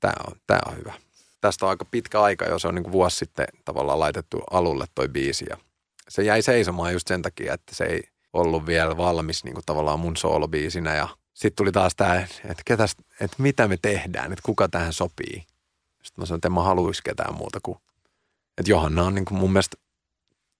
tämä 0.00 0.14
on, 0.28 0.36
tää 0.46 0.60
on 0.66 0.76
hyvä. 0.76 0.94
Tästä 1.44 1.66
on 1.66 1.70
aika 1.70 1.84
pitkä 1.84 2.22
aika, 2.22 2.44
jo 2.44 2.58
se 2.58 2.68
on 2.68 2.74
niin 2.74 2.82
kuin 2.82 2.92
vuosi 2.92 3.16
sitten 3.16 3.46
tavallaan 3.64 4.00
laitettu 4.00 4.42
alulle 4.50 4.86
toi 4.94 5.08
biisi. 5.08 5.44
Ja 5.50 5.56
se 6.08 6.22
jäi 6.22 6.42
seisomaan 6.42 6.92
just 6.92 7.08
sen 7.08 7.22
takia, 7.22 7.54
että 7.54 7.74
se 7.74 7.84
ei 7.84 8.02
ollut 8.32 8.66
vielä 8.66 8.96
valmis 8.96 9.44
niin 9.44 9.54
kuin 9.54 9.64
tavallaan 9.66 10.00
mun 10.00 10.16
soolobiisinä. 10.16 10.94
Ja 10.94 11.08
sitten 11.34 11.56
tuli 11.56 11.72
taas 11.72 11.92
tämä, 11.96 12.16
että, 12.50 12.84
että 13.20 13.36
mitä 13.38 13.68
me 13.68 13.78
tehdään, 13.82 14.32
että 14.32 14.42
kuka 14.44 14.68
tähän 14.68 14.92
sopii. 14.92 15.44
Sitten 16.02 16.22
mä 16.22 16.26
sanoin, 16.26 16.38
että 16.38 16.48
en 16.48 16.52
mä 16.52 16.62
haluaisi 16.62 17.02
ketään 17.04 17.34
muuta 17.34 17.58
kuin, 17.62 17.78
että 18.58 18.70
Johanna 18.70 19.02
on 19.02 19.14
niin 19.14 19.24
kuin 19.24 19.38
mun 19.38 19.52
mielestä 19.52 19.76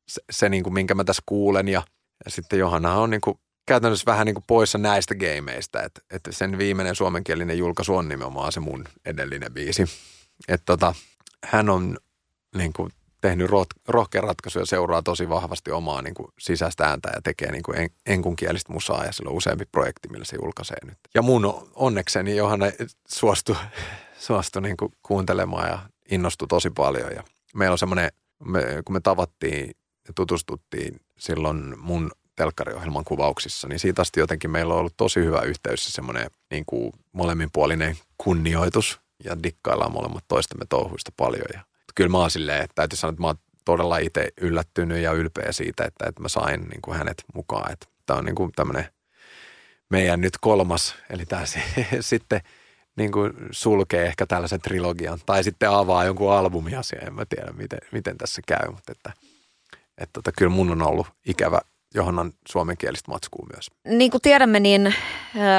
se, 0.08 0.20
se 0.30 0.48
niin 0.48 0.62
kuin, 0.62 0.74
minkä 0.74 0.94
mä 0.94 1.04
tässä 1.04 1.22
kuulen 1.26 1.68
ja, 1.68 1.82
ja 2.24 2.30
sitten 2.30 2.58
Johanna 2.58 2.94
on 2.94 3.10
niin 3.10 3.20
kuin, 3.20 3.38
käytännössä 3.66 4.06
vähän 4.06 4.26
niin 4.26 4.34
kuin 4.34 4.44
poissa 4.46 4.78
näistä 4.78 5.14
gameista, 5.14 5.82
että, 5.82 6.00
että 6.10 6.32
sen 6.32 6.58
viimeinen 6.58 6.94
suomenkielinen 6.94 7.58
julkaisu 7.58 7.96
on 7.96 8.08
nimenomaan 8.08 8.52
se 8.52 8.60
mun 8.60 8.84
edellinen 9.04 9.52
biisi. 9.52 9.84
Että 10.48 10.64
tota, 10.66 10.94
hän 11.44 11.70
on 11.70 11.98
niin 12.56 12.72
kuin, 12.72 12.90
tehnyt 13.28 13.50
rohkea 13.88 14.20
ratkaisu 14.20 14.58
ja 14.58 14.66
seuraa 14.66 15.02
tosi 15.02 15.28
vahvasti 15.28 15.70
omaa 15.70 16.02
niin 16.02 16.14
kuin, 16.14 16.28
sisäistä 16.38 16.84
ääntä 16.84 17.10
ja 17.14 17.22
tekee 17.22 17.52
niin 17.52 17.62
kuin 17.62 17.78
en, 17.78 17.90
enkunkielistä 18.06 18.72
musaa 18.72 19.04
ja 19.04 19.12
sillä 19.12 19.30
on 19.30 19.36
useampi 19.36 19.64
projekti, 19.72 20.08
millä 20.08 20.24
se 20.24 20.36
julkaisee 20.42 20.76
nyt. 20.84 20.98
Ja 21.14 21.22
mun 21.22 21.70
onnekseni 21.74 22.36
Johanna 22.36 22.66
suostui, 23.08 23.56
suostui 24.18 24.62
niin 24.62 24.76
kuin, 24.76 24.92
kuuntelemaan 25.02 25.68
ja 25.68 25.78
innostui 26.10 26.48
tosi 26.48 26.70
paljon 26.70 27.10
ja 27.12 27.24
meillä 27.54 27.72
on 27.72 27.78
semmoinen, 27.78 28.10
me, 28.44 28.60
kun 28.84 28.92
me 28.92 29.00
tavattiin 29.00 29.70
ja 30.08 30.12
tutustuttiin 30.14 31.00
silloin 31.18 31.74
mun 31.78 32.10
telkkariohjelman 32.36 33.04
kuvauksissa, 33.04 33.68
niin 33.68 33.78
siitä 33.78 34.02
asti 34.02 34.20
jotenkin 34.20 34.50
meillä 34.50 34.74
on 34.74 34.80
ollut 34.80 34.96
tosi 34.96 35.20
hyvä 35.20 35.40
yhteys 35.40 35.86
ja 35.86 35.92
semmoinen 35.92 36.30
niin 36.50 36.64
kuin 36.66 36.92
molemminpuolinen 37.12 37.96
kunnioitus 38.18 39.03
ja 39.24 39.42
dikkaillaan 39.42 39.92
molemmat 39.92 40.24
toistemme 40.28 40.64
touhuista 40.68 41.12
paljon. 41.16 41.46
Ja 41.54 41.60
kyllä 41.94 42.10
mä 42.10 42.18
oon 42.18 42.30
silleen, 42.30 42.64
että 42.64 42.74
täytyy 42.74 42.96
sanoa, 42.96 43.10
että 43.10 43.22
mä 43.22 43.26
oon 43.26 43.38
todella 43.64 43.98
itse 43.98 44.28
yllättynyt 44.40 44.98
ja 44.98 45.12
ylpeä 45.12 45.52
siitä, 45.52 45.84
että, 45.84 46.06
että 46.08 46.22
mä 46.22 46.28
sain 46.28 46.60
niin 46.60 46.82
kuin 46.82 46.96
hänet 46.96 47.24
mukaan. 47.34 47.72
Että 47.72 47.86
tämä 48.06 48.18
on 48.18 48.24
niin 48.24 48.34
kuin 48.34 48.52
tämmöinen 48.52 48.88
meidän 49.90 50.20
nyt 50.20 50.38
kolmas, 50.40 50.94
eli 51.10 51.26
tämä 51.26 51.42
sitten 52.00 52.40
niin 52.96 53.12
kuin 53.12 53.32
sulkee 53.50 54.06
ehkä 54.06 54.26
tällaisen 54.26 54.60
trilogian 54.60 55.18
tai 55.26 55.44
sitten 55.44 55.70
avaa 55.70 56.04
jonkun 56.04 56.32
albumiasia, 56.32 57.00
en 57.06 57.14
mä 57.14 57.24
tiedä 57.24 57.52
miten, 57.52 57.78
miten 57.92 58.18
tässä 58.18 58.42
käy, 58.46 58.70
mutta 58.70 58.92
että, 58.92 59.12
että, 59.98 60.20
että 60.20 60.32
kyllä 60.38 60.52
mun 60.52 60.70
on 60.70 60.82
ollut 60.82 61.06
ikävä 61.26 61.60
Johannan 61.94 62.32
suomenkielistä 62.48 63.10
matskua 63.10 63.46
myös. 63.52 63.70
Niin 63.98 64.10
kuin 64.10 64.20
tiedämme, 64.20 64.60
niin 64.60 64.94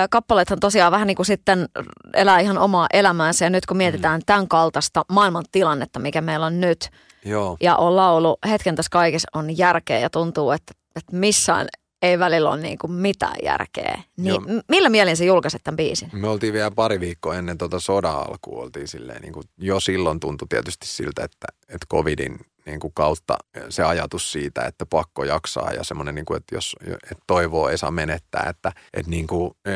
kappaleethan 0.10 0.60
tosiaan 0.60 0.92
vähän 0.92 1.08
niin 1.08 1.16
kuin 1.16 1.26
sitten 1.26 1.70
elää 2.14 2.40
ihan 2.40 2.58
omaa 2.58 2.88
elämäänsä 2.94 3.46
ja 3.46 3.50
nyt 3.50 3.66
kun 3.66 3.78
mietitään 3.78 4.20
mm. 4.20 4.26
tämän 4.26 4.48
kaltaista 4.48 5.06
maailman 5.12 5.46
tilannetta, 5.52 6.00
mikä 6.00 6.22
meillä 6.22 6.46
on 6.46 6.62
nyt 6.62 6.90
Joo. 7.26 7.58
ja 7.62 7.76
on 7.76 7.96
laulu 7.96 8.38
hetken 8.50 8.76
tässä 8.76 8.90
kaikessa 8.92 9.30
on 9.34 9.58
järkeä 9.58 10.00
ja 10.00 10.10
tuntuu, 10.10 10.52
että, 10.52 10.74
että 10.96 11.16
missään 11.16 11.68
ei 12.02 12.20
välillä 12.20 12.50
ole 12.50 12.62
niin 12.62 12.78
kuin 12.78 12.92
mitään 12.92 13.36
järkeä. 13.44 14.02
Niin 14.18 14.28
Joo. 14.28 14.62
millä 14.70 14.90
mielin 14.90 15.18
sä 15.18 15.24
julkaisit 15.24 15.64
tämän 15.64 15.76
biisin? 15.76 16.10
Me 16.14 16.28
oltiin 16.28 16.54
vielä 16.54 16.72
pari 16.72 17.00
viikkoa 17.00 17.36
ennen 17.36 17.58
tuota 17.58 17.80
sodan 17.80 18.16
alkua, 18.16 18.64
oltiin 18.64 18.88
silleen 18.88 19.22
niin 19.22 19.34
kuin 19.34 19.44
jo 19.58 19.80
silloin 19.80 20.20
tuntui 20.20 20.48
tietysti 20.50 20.88
siltä, 20.88 21.24
että, 21.24 21.48
että 21.70 21.86
covidin 21.92 22.40
niin 22.66 22.80
kuin 22.80 22.94
kautta 22.94 23.38
se 23.70 23.84
ajatus 23.84 24.32
siitä, 24.32 24.66
että 24.66 24.86
pakko 24.86 25.24
jaksaa 25.24 25.74
ja 25.74 25.84
semmoinen, 25.84 26.16
niin 26.16 26.26
kuin, 26.26 26.38
että 26.38 26.56
jos 26.56 26.76
että 27.12 27.24
toivoo 27.28 27.70
ei 27.70 27.78
saa 27.78 27.92
menettää, 27.92 28.48
että, 28.50 28.72
että 28.94 29.10
niin 29.10 29.28
kuin, 29.28 29.52
e, 29.66 29.72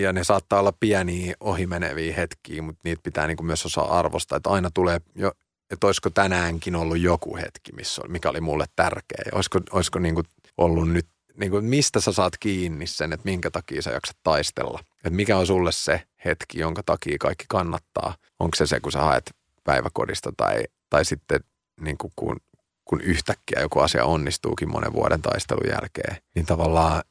ja 0.00 0.12
ne 0.12 0.24
saattaa 0.24 0.60
olla 0.60 0.72
pieniä 0.80 1.34
ohimeneviä 1.40 2.14
hetkiä, 2.14 2.62
mutta 2.62 2.80
niitä 2.84 3.02
pitää 3.02 3.26
niin 3.26 3.36
kuin 3.36 3.46
myös 3.46 3.66
osaa 3.66 3.98
arvostaa, 3.98 4.36
että 4.36 4.50
aina 4.50 4.70
tulee 4.70 5.00
jo, 5.14 5.32
että 5.70 5.86
olisiko 5.86 6.10
tänäänkin 6.10 6.76
ollut 6.76 6.98
joku 6.98 7.36
hetki, 7.36 7.72
missä, 7.72 8.02
mikä 8.08 8.30
oli 8.30 8.40
mulle 8.40 8.64
tärkeä. 8.76 9.24
Olisiko, 9.32 9.60
olisiko 9.70 9.98
niin 9.98 10.14
kuin 10.14 10.26
ollut 10.56 10.90
nyt, 10.90 11.06
niin 11.40 11.50
kuin, 11.50 11.64
mistä 11.64 12.00
sä 12.00 12.12
saat 12.12 12.38
kiinni 12.38 12.86
sen, 12.86 13.12
että 13.12 13.24
minkä 13.24 13.50
takia 13.50 13.82
sä 13.82 13.90
jaksat 13.90 14.16
taistella. 14.22 14.80
Että 14.96 15.10
mikä 15.10 15.38
on 15.38 15.46
sulle 15.46 15.72
se 15.72 16.02
hetki, 16.24 16.58
jonka 16.58 16.82
takia 16.82 17.16
kaikki 17.20 17.44
kannattaa. 17.48 18.14
Onko 18.38 18.54
se 18.56 18.66
se, 18.66 18.80
kun 18.80 18.92
sä 18.92 19.00
haet 19.00 19.30
päiväkodista 19.64 20.32
tai, 20.36 20.64
tai 20.90 21.04
sitten 21.04 21.40
niin 21.80 21.98
kuin 21.98 22.12
kun, 22.16 22.36
kun 22.84 23.00
yhtäkkiä 23.00 23.60
joku 23.60 23.78
asia 23.78 24.04
onnistuukin 24.04 24.70
monen 24.70 24.92
vuoden 24.92 25.22
taistelun 25.22 25.68
jälkeen, 25.68 26.16
niin 26.34 26.46
tavallaan, 26.46 27.02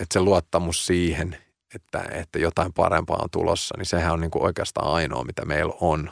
että 0.00 0.12
se 0.12 0.20
luottamus 0.20 0.86
siihen, 0.86 1.36
että, 1.74 2.04
että 2.10 2.38
jotain 2.38 2.72
parempaa 2.72 3.18
on 3.22 3.30
tulossa, 3.30 3.74
niin 3.78 3.86
sehän 3.86 4.12
on 4.12 4.20
niin 4.20 4.30
kuin 4.30 4.44
oikeastaan 4.44 4.92
ainoa, 4.92 5.24
mitä 5.24 5.44
meillä 5.44 5.74
on 5.80 6.10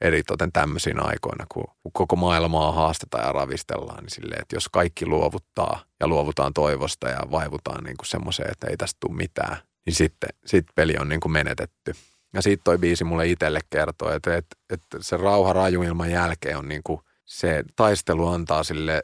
eritoten 0.00 0.52
tämmöisiä 0.52 0.94
aikoina, 0.98 1.46
kun, 1.48 1.64
kun 1.82 1.92
koko 1.92 2.16
maailmaa 2.16 2.72
haastetaan 2.72 3.26
ja 3.26 3.32
ravistellaan, 3.32 4.04
niin 4.04 4.10
silleen, 4.10 4.42
että 4.42 4.56
jos 4.56 4.68
kaikki 4.68 5.06
luovuttaa 5.06 5.84
ja 6.00 6.08
luovutaan 6.08 6.52
toivosta 6.52 7.08
ja 7.08 7.20
vaivutaan 7.30 7.84
niin 7.84 7.96
kuin 7.96 8.06
semmoiseen, 8.06 8.50
että 8.50 8.66
ei 8.66 8.76
tästä 8.76 8.96
tule 9.00 9.16
mitään, 9.16 9.56
niin 9.86 9.94
sitten 9.94 10.30
sit 10.46 10.66
peli 10.74 10.96
on 11.00 11.08
niin 11.08 11.20
kuin 11.20 11.32
menetetty. 11.32 11.92
Ja 12.34 12.42
siitä 12.42 12.60
toi 12.64 12.78
biisi 12.78 13.04
mulle 13.04 13.26
itselle 13.26 13.60
kertoo, 13.70 14.10
että, 14.12 14.36
että, 14.36 14.56
että 14.70 14.98
se 15.00 15.16
rauha 15.16 15.52
rajuilman 15.52 16.10
jälkeen 16.10 16.58
on 16.58 16.68
niin 16.68 16.82
kuin 16.84 17.00
se 17.26 17.64
taistelu 17.76 18.28
antaa 18.28 18.64
sille 18.64 19.02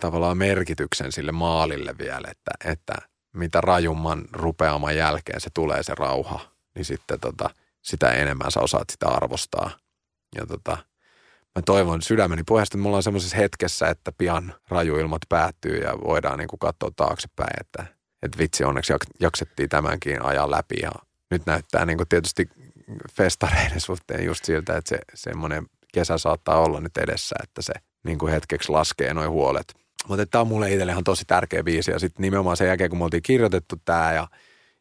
tavallaan 0.00 0.38
merkityksen 0.38 1.12
sille 1.12 1.32
maalille 1.32 1.98
vielä, 1.98 2.28
että, 2.30 2.50
että 2.64 2.94
mitä 3.32 3.60
rajumman 3.60 4.24
rupeaman 4.32 4.96
jälkeen 4.96 5.40
se 5.40 5.50
tulee 5.54 5.82
se 5.82 5.94
rauha, 5.94 6.40
niin 6.74 6.84
sitten 6.84 7.20
tota, 7.20 7.50
sitä 7.82 8.12
enemmän 8.12 8.50
sä 8.50 8.60
osaat 8.60 8.90
sitä 8.90 9.08
arvostaa. 9.08 9.70
Ja 10.36 10.46
tota, 10.46 10.78
mä 11.56 11.62
toivon 11.62 12.02
sydämeni 12.02 12.42
pohjasta, 12.42 12.76
että 12.76 12.82
mulla 12.82 12.96
on 12.96 13.02
semmoisessa 13.02 13.36
hetkessä, 13.36 13.88
että 13.88 14.12
pian 14.18 14.54
rajuilmat 14.68 15.22
päättyy 15.28 15.76
ja 15.76 15.98
voidaan 16.04 16.38
niin 16.38 16.48
kuin 16.48 16.60
katsoa 16.60 16.90
taaksepäin, 16.96 17.60
että, 17.60 17.84
että 18.22 18.38
vitsi 18.38 18.64
onneksi 18.64 18.92
jaksettiin 19.20 19.68
tämänkin 19.68 20.22
ajan 20.22 20.50
läpi 20.50 20.76
ja 20.82 20.90
nyt 21.30 21.46
näyttää 21.46 21.84
niin 21.84 21.96
kuin 21.96 22.08
tietysti 22.08 22.48
festareiden 23.12 23.80
suhteen 23.80 24.24
just 24.24 24.44
siltä, 24.44 24.76
että 24.76 24.88
se 24.88 24.98
semmoinen 25.14 25.66
kesä 25.92 26.18
saattaa 26.18 26.60
olla 26.60 26.80
nyt 26.80 26.96
edessä, 26.96 27.36
että 27.42 27.62
se 27.62 27.72
niin 28.04 28.18
kuin 28.18 28.32
hetkeksi 28.32 28.72
laskee 28.72 29.14
noin 29.14 29.30
huolet. 29.30 29.74
Mutta 30.08 30.26
tämä 30.26 30.42
on 30.42 30.48
mulle 30.48 30.72
itselle 30.72 30.92
ihan 30.92 31.04
tosi 31.04 31.24
tärkeä 31.26 31.62
biisi 31.62 31.90
ja 31.90 31.98
sitten 31.98 32.22
nimenomaan 32.22 32.56
sen 32.56 32.66
jälkeen, 32.66 32.90
kun 32.90 32.98
me 32.98 33.04
oltiin 33.04 33.22
kirjoitettu 33.22 33.76
tämä 33.84 34.12
ja, 34.12 34.28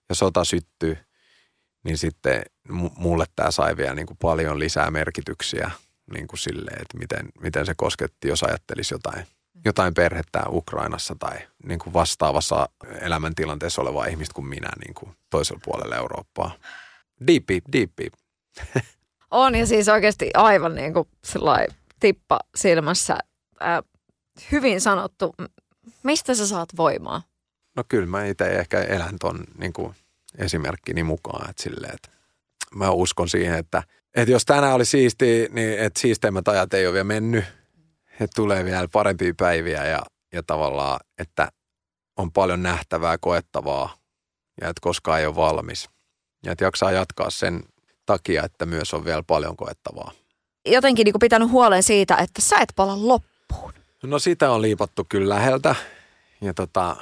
ja 0.09 0.15
sota 0.15 0.43
syttyi, 0.43 0.97
niin 1.83 1.97
sitten 1.97 2.41
mulle 2.97 3.25
tämä 3.35 3.51
sai 3.51 3.77
vielä 3.77 3.95
niin 3.95 4.07
kuin 4.07 4.17
paljon 4.17 4.59
lisää 4.59 4.91
merkityksiä 4.91 5.71
niin 6.13 6.27
kuin 6.27 6.39
silleen, 6.39 6.81
että 6.81 6.97
miten, 6.97 7.29
miten 7.41 7.65
se 7.65 7.73
kosketti, 7.77 8.27
jos 8.27 8.43
ajattelisi 8.43 8.93
jotain, 8.93 9.25
jotain 9.65 9.93
perhettä 9.93 10.43
Ukrainassa 10.49 11.15
tai 11.19 11.37
niin 11.63 11.79
kuin 11.79 11.93
vastaavassa 11.93 12.69
elämäntilanteessa 13.01 13.81
olevaa 13.81 14.05
ihmistä 14.05 14.33
kuin 14.33 14.47
minä 14.47 14.69
niin 14.85 14.93
kuin 14.93 15.15
toisella 15.29 15.61
puolella 15.65 15.95
Eurooppaa. 15.95 16.55
Deep, 17.27 17.43
deep, 17.73 17.91
deep. 17.97 18.13
On 19.31 19.55
ja 19.55 19.65
siis 19.65 19.89
oikeasti 19.89 20.29
aivan 20.33 20.75
niin 20.75 20.93
kuin 20.93 21.07
tippa 21.99 22.39
silmässä. 22.55 23.17
Äh, 23.61 23.83
hyvin 24.51 24.81
sanottu. 24.81 25.35
Mistä 26.03 26.35
sä 26.35 26.47
saat 26.47 26.69
voimaa? 26.77 27.21
No 27.75 27.83
kyllä 27.87 28.05
mä 28.05 28.25
itse 28.25 28.45
ehkä 28.45 28.81
elän 28.81 29.19
ton 29.19 29.43
niin 29.57 29.73
kuin 29.73 29.95
esimerkkini 30.37 31.03
mukaan. 31.03 31.49
Että 31.49 31.63
silleen, 31.63 31.95
että 31.95 32.09
mä 32.75 32.91
uskon 32.91 33.29
siihen, 33.29 33.57
että, 33.57 33.83
että 34.15 34.31
jos 34.31 34.45
tänään 34.45 34.73
oli 34.73 34.85
siisti, 34.85 35.49
niin 35.51 35.79
että 35.79 35.99
siisteimmät 35.99 36.47
ajat 36.47 36.73
ei 36.73 36.85
ole 36.85 36.93
vielä 36.93 37.03
mennyt. 37.03 37.45
Että 38.11 38.35
tulee 38.35 38.65
vielä 38.65 38.87
parempia 38.91 39.33
päiviä 39.37 39.85
ja, 39.85 40.01
ja 40.33 40.43
tavallaan, 40.43 40.99
että 41.17 41.51
on 42.17 42.31
paljon 42.31 42.63
nähtävää, 42.63 43.17
koettavaa 43.17 43.97
ja 44.61 44.69
että 44.69 44.81
koskaan 44.81 45.19
ei 45.19 45.25
ole 45.25 45.35
valmis. 45.35 45.89
Ja 46.45 46.51
että 46.51 46.63
jaksaa 46.63 46.91
jatkaa 46.91 47.29
sen 47.29 47.63
takia, 48.09 48.43
että 48.43 48.65
myös 48.65 48.93
on 48.93 49.05
vielä 49.05 49.23
paljon 49.23 49.57
koettavaa. 49.57 50.11
Jotenkin 50.65 51.05
niin 51.05 51.15
pitänyt 51.19 51.51
huolen 51.51 51.83
siitä, 51.83 52.15
että 52.15 52.41
sä 52.41 52.57
et 52.57 52.73
pala 52.75 53.07
loppuun. 53.07 53.73
No 54.03 54.19
sitä 54.19 54.51
on 54.51 54.61
liipattu 54.61 55.05
kyllä 55.09 55.35
läheltä. 55.35 55.75
Ja 56.41 56.53
tota, 56.53 56.95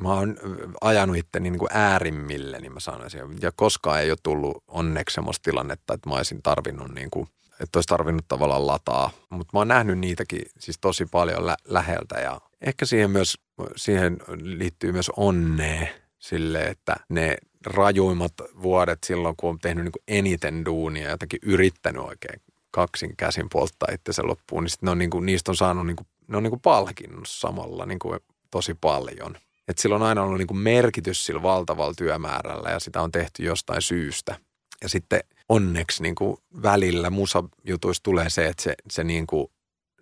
mä 0.00 0.12
oon 0.12 0.36
ajanut 0.80 1.16
itteni 1.16 1.50
niin 1.50 1.58
kuin 1.58 1.68
äärimmille, 1.72 2.60
niin 2.60 2.72
mä 2.72 2.80
sanoisin. 2.80 3.20
Ja 3.42 3.52
koskaan 3.56 4.00
ei 4.00 4.10
ole 4.10 4.18
tullut 4.22 4.64
onneksi 4.68 5.14
semmoista 5.14 5.42
tilannetta, 5.42 5.94
että 5.94 6.08
mä 6.08 6.14
olisin 6.14 6.42
tarvinnut 6.42 6.94
niin 6.94 7.10
kuin, 7.10 7.28
että 7.60 7.76
olisi 7.76 7.88
tarvinnut 7.88 8.24
tavallaan 8.28 8.66
lataa. 8.66 9.10
Mutta 9.30 9.50
mä 9.52 9.60
oon 9.60 9.68
nähnyt 9.68 9.98
niitäkin 9.98 10.42
siis 10.58 10.78
tosi 10.80 11.06
paljon 11.06 11.46
lä- 11.46 11.56
läheltä 11.64 12.20
ja 12.20 12.40
ehkä 12.60 12.86
siihen 12.86 13.10
myös, 13.10 13.38
siihen 13.76 14.18
liittyy 14.42 14.92
myös 14.92 15.10
onnea 15.16 15.86
sille, 16.18 16.62
että 16.62 16.96
ne 17.08 17.36
rajuimmat 17.66 18.32
vuodet 18.62 18.98
silloin, 19.06 19.34
kun 19.36 19.50
on 19.50 19.58
tehnyt 19.58 19.84
niin 19.84 19.92
kuin 19.92 20.02
eniten 20.08 20.64
duunia 20.64 21.04
ja 21.04 21.10
jotenkin 21.10 21.38
yrittänyt 21.42 22.02
oikein 22.02 22.40
kaksin 22.70 23.16
käsin 23.16 23.48
polttaa 23.52 23.88
itsensä 23.92 24.22
loppuun, 24.26 24.62
niin, 24.62 24.70
sitten 24.70 24.88
on 24.88 24.98
niin 24.98 25.10
kuin, 25.10 25.26
niistä 25.26 25.50
on 25.50 25.56
saanut 25.56 25.86
niin 25.86 25.96
kuin 25.96 26.06
ne 26.28 26.36
on 26.36 26.42
niin 26.42 26.50
kuin 26.50 26.60
palkinnut 26.60 27.28
samalla 27.28 27.86
niin 27.86 27.98
kuin 27.98 28.20
tosi 28.50 28.74
paljon. 28.80 29.36
Et 29.68 29.78
sillä 29.78 29.96
on 29.96 30.02
aina 30.02 30.22
ollut 30.22 30.38
niin 30.38 30.46
kuin 30.46 30.58
merkitys 30.58 31.26
sillä 31.26 31.42
valtavalla 31.42 31.94
työmäärällä 31.94 32.70
ja 32.70 32.80
sitä 32.80 33.02
on 33.02 33.12
tehty 33.12 33.42
jostain 33.42 33.82
syystä. 33.82 34.36
Ja 34.82 34.88
sitten 34.88 35.20
onneksi 35.48 36.02
niin 36.02 36.14
kuin 36.14 36.36
välillä 36.62 37.10
musajutuissa 37.10 38.02
tulee 38.02 38.30
se, 38.30 38.46
että 38.46 38.62
se, 38.62 38.74
se 38.90 39.04
niin 39.04 39.26
kuin 39.26 39.46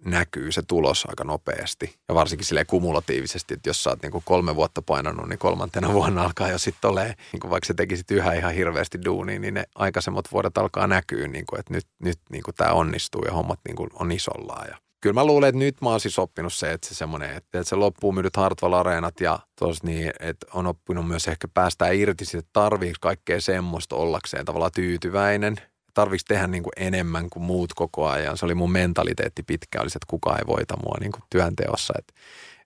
näkyy 0.04 0.52
se 0.52 0.62
tulos 0.62 1.06
aika 1.08 1.24
nopeasti. 1.24 1.94
Ja 2.08 2.14
varsinkin 2.14 2.46
sille 2.46 2.64
kumulatiivisesti, 2.64 3.54
että 3.54 3.68
jos 3.68 3.82
sä 3.82 3.90
oot 3.90 4.02
niin 4.02 4.12
kuin 4.12 4.24
kolme 4.26 4.56
vuotta 4.56 4.82
painanut, 4.82 5.28
niin 5.28 5.38
kolmantena 5.38 5.92
vuonna 5.92 6.22
alkaa 6.22 6.48
jo 6.48 6.58
sitten 6.58 6.90
olemaan, 6.90 7.14
niin 7.32 7.40
kuin 7.40 7.50
vaikka 7.50 7.66
sä 7.66 7.74
tekisit 7.74 8.10
yhä 8.10 8.32
ihan 8.32 8.54
hirveästi 8.54 8.98
duunia, 9.04 9.38
niin 9.38 9.54
ne 9.54 9.64
aikaisemmat 9.74 10.24
vuodet 10.32 10.58
alkaa 10.58 10.86
näkyä, 10.86 11.28
niin 11.28 11.46
kuin, 11.46 11.60
että 11.60 11.74
nyt, 11.74 11.86
nyt 12.02 12.18
niin 12.30 12.42
tämä 12.56 12.72
onnistuu 12.72 13.22
ja 13.24 13.32
hommat 13.32 13.60
niin 13.68 13.76
kuin 13.76 13.90
on 13.94 14.12
isollaan. 14.12 14.68
Ja 14.68 14.78
kyllä 15.00 15.14
mä 15.14 15.24
luulen, 15.24 15.48
että 15.48 15.58
nyt 15.58 15.80
mä 15.80 15.88
oon 15.88 16.00
siis 16.00 16.18
oppinut 16.18 16.52
se, 16.52 16.72
että 16.72 16.88
se 16.88 16.94
semmoinen, 16.94 17.36
että, 17.36 17.62
se 17.62 17.76
loppuu 17.76 18.12
myydyt 18.12 18.36
Hartwall 18.36 18.72
Areenat 18.72 19.20
ja 19.20 19.38
tos 19.58 19.82
niin, 19.82 20.12
että 20.20 20.46
on 20.54 20.66
oppinut 20.66 21.08
myös 21.08 21.28
ehkä 21.28 21.48
päästää 21.54 21.90
irti 21.90 22.24
siitä, 22.24 22.38
että 22.38 22.50
tarviiko 22.52 22.96
kaikkea 23.00 23.40
semmoista 23.40 23.96
ollakseen 23.96 24.44
tavallaan 24.44 24.72
tyytyväinen– 24.74 25.56
tarvitsisi 25.94 26.26
tehdä 26.26 26.46
niin 26.46 26.62
kuin 26.62 26.72
enemmän 26.76 27.30
kuin 27.30 27.42
muut 27.42 27.74
koko 27.74 28.08
ajan. 28.08 28.38
Se 28.38 28.44
oli 28.44 28.54
mun 28.54 28.72
mentaliteetti 28.72 29.42
pitkä, 29.42 29.80
oli 29.80 29.90
se, 29.90 29.96
että 29.96 30.10
kukaan 30.10 30.38
ei 30.38 30.46
voita 30.46 30.76
mua 30.76 30.96
niin 31.00 31.12
kuin 31.12 31.22
työnteossa. 31.30 31.94
Että, 31.98 32.14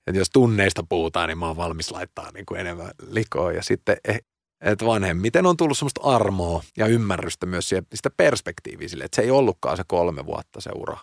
että 0.07 0.19
jos 0.19 0.31
tunneista 0.31 0.85
puhutaan, 0.89 1.29
niin 1.29 1.39
mä 1.39 1.47
oon 1.47 1.57
valmis 1.57 1.91
laittaa 1.91 2.31
niin 2.35 2.47
kuin 2.47 2.61
enemmän 2.61 2.91
likoa. 3.11 3.53
Ja 3.53 3.63
sitten, 3.63 3.97
eh, 4.09 4.21
että 4.61 4.87
vanhemmiten 4.87 5.47
on 5.47 5.57
tullut 5.57 5.79
semmoista 5.79 6.01
armoa 6.05 6.63
ja 6.77 6.87
ymmärrystä 6.87 7.47
myös 7.47 7.69
siitä, 7.69 7.87
sitä 7.95 8.11
perspektiiviä 8.17 8.89
sille, 8.89 9.05
että 9.05 9.17
se 9.17 9.23
ei 9.23 9.31
ollutkaan 9.31 9.77
se 9.77 9.83
kolme 9.87 10.27
vuotta 10.27 10.61
se 10.61 10.71
ura. 10.75 10.99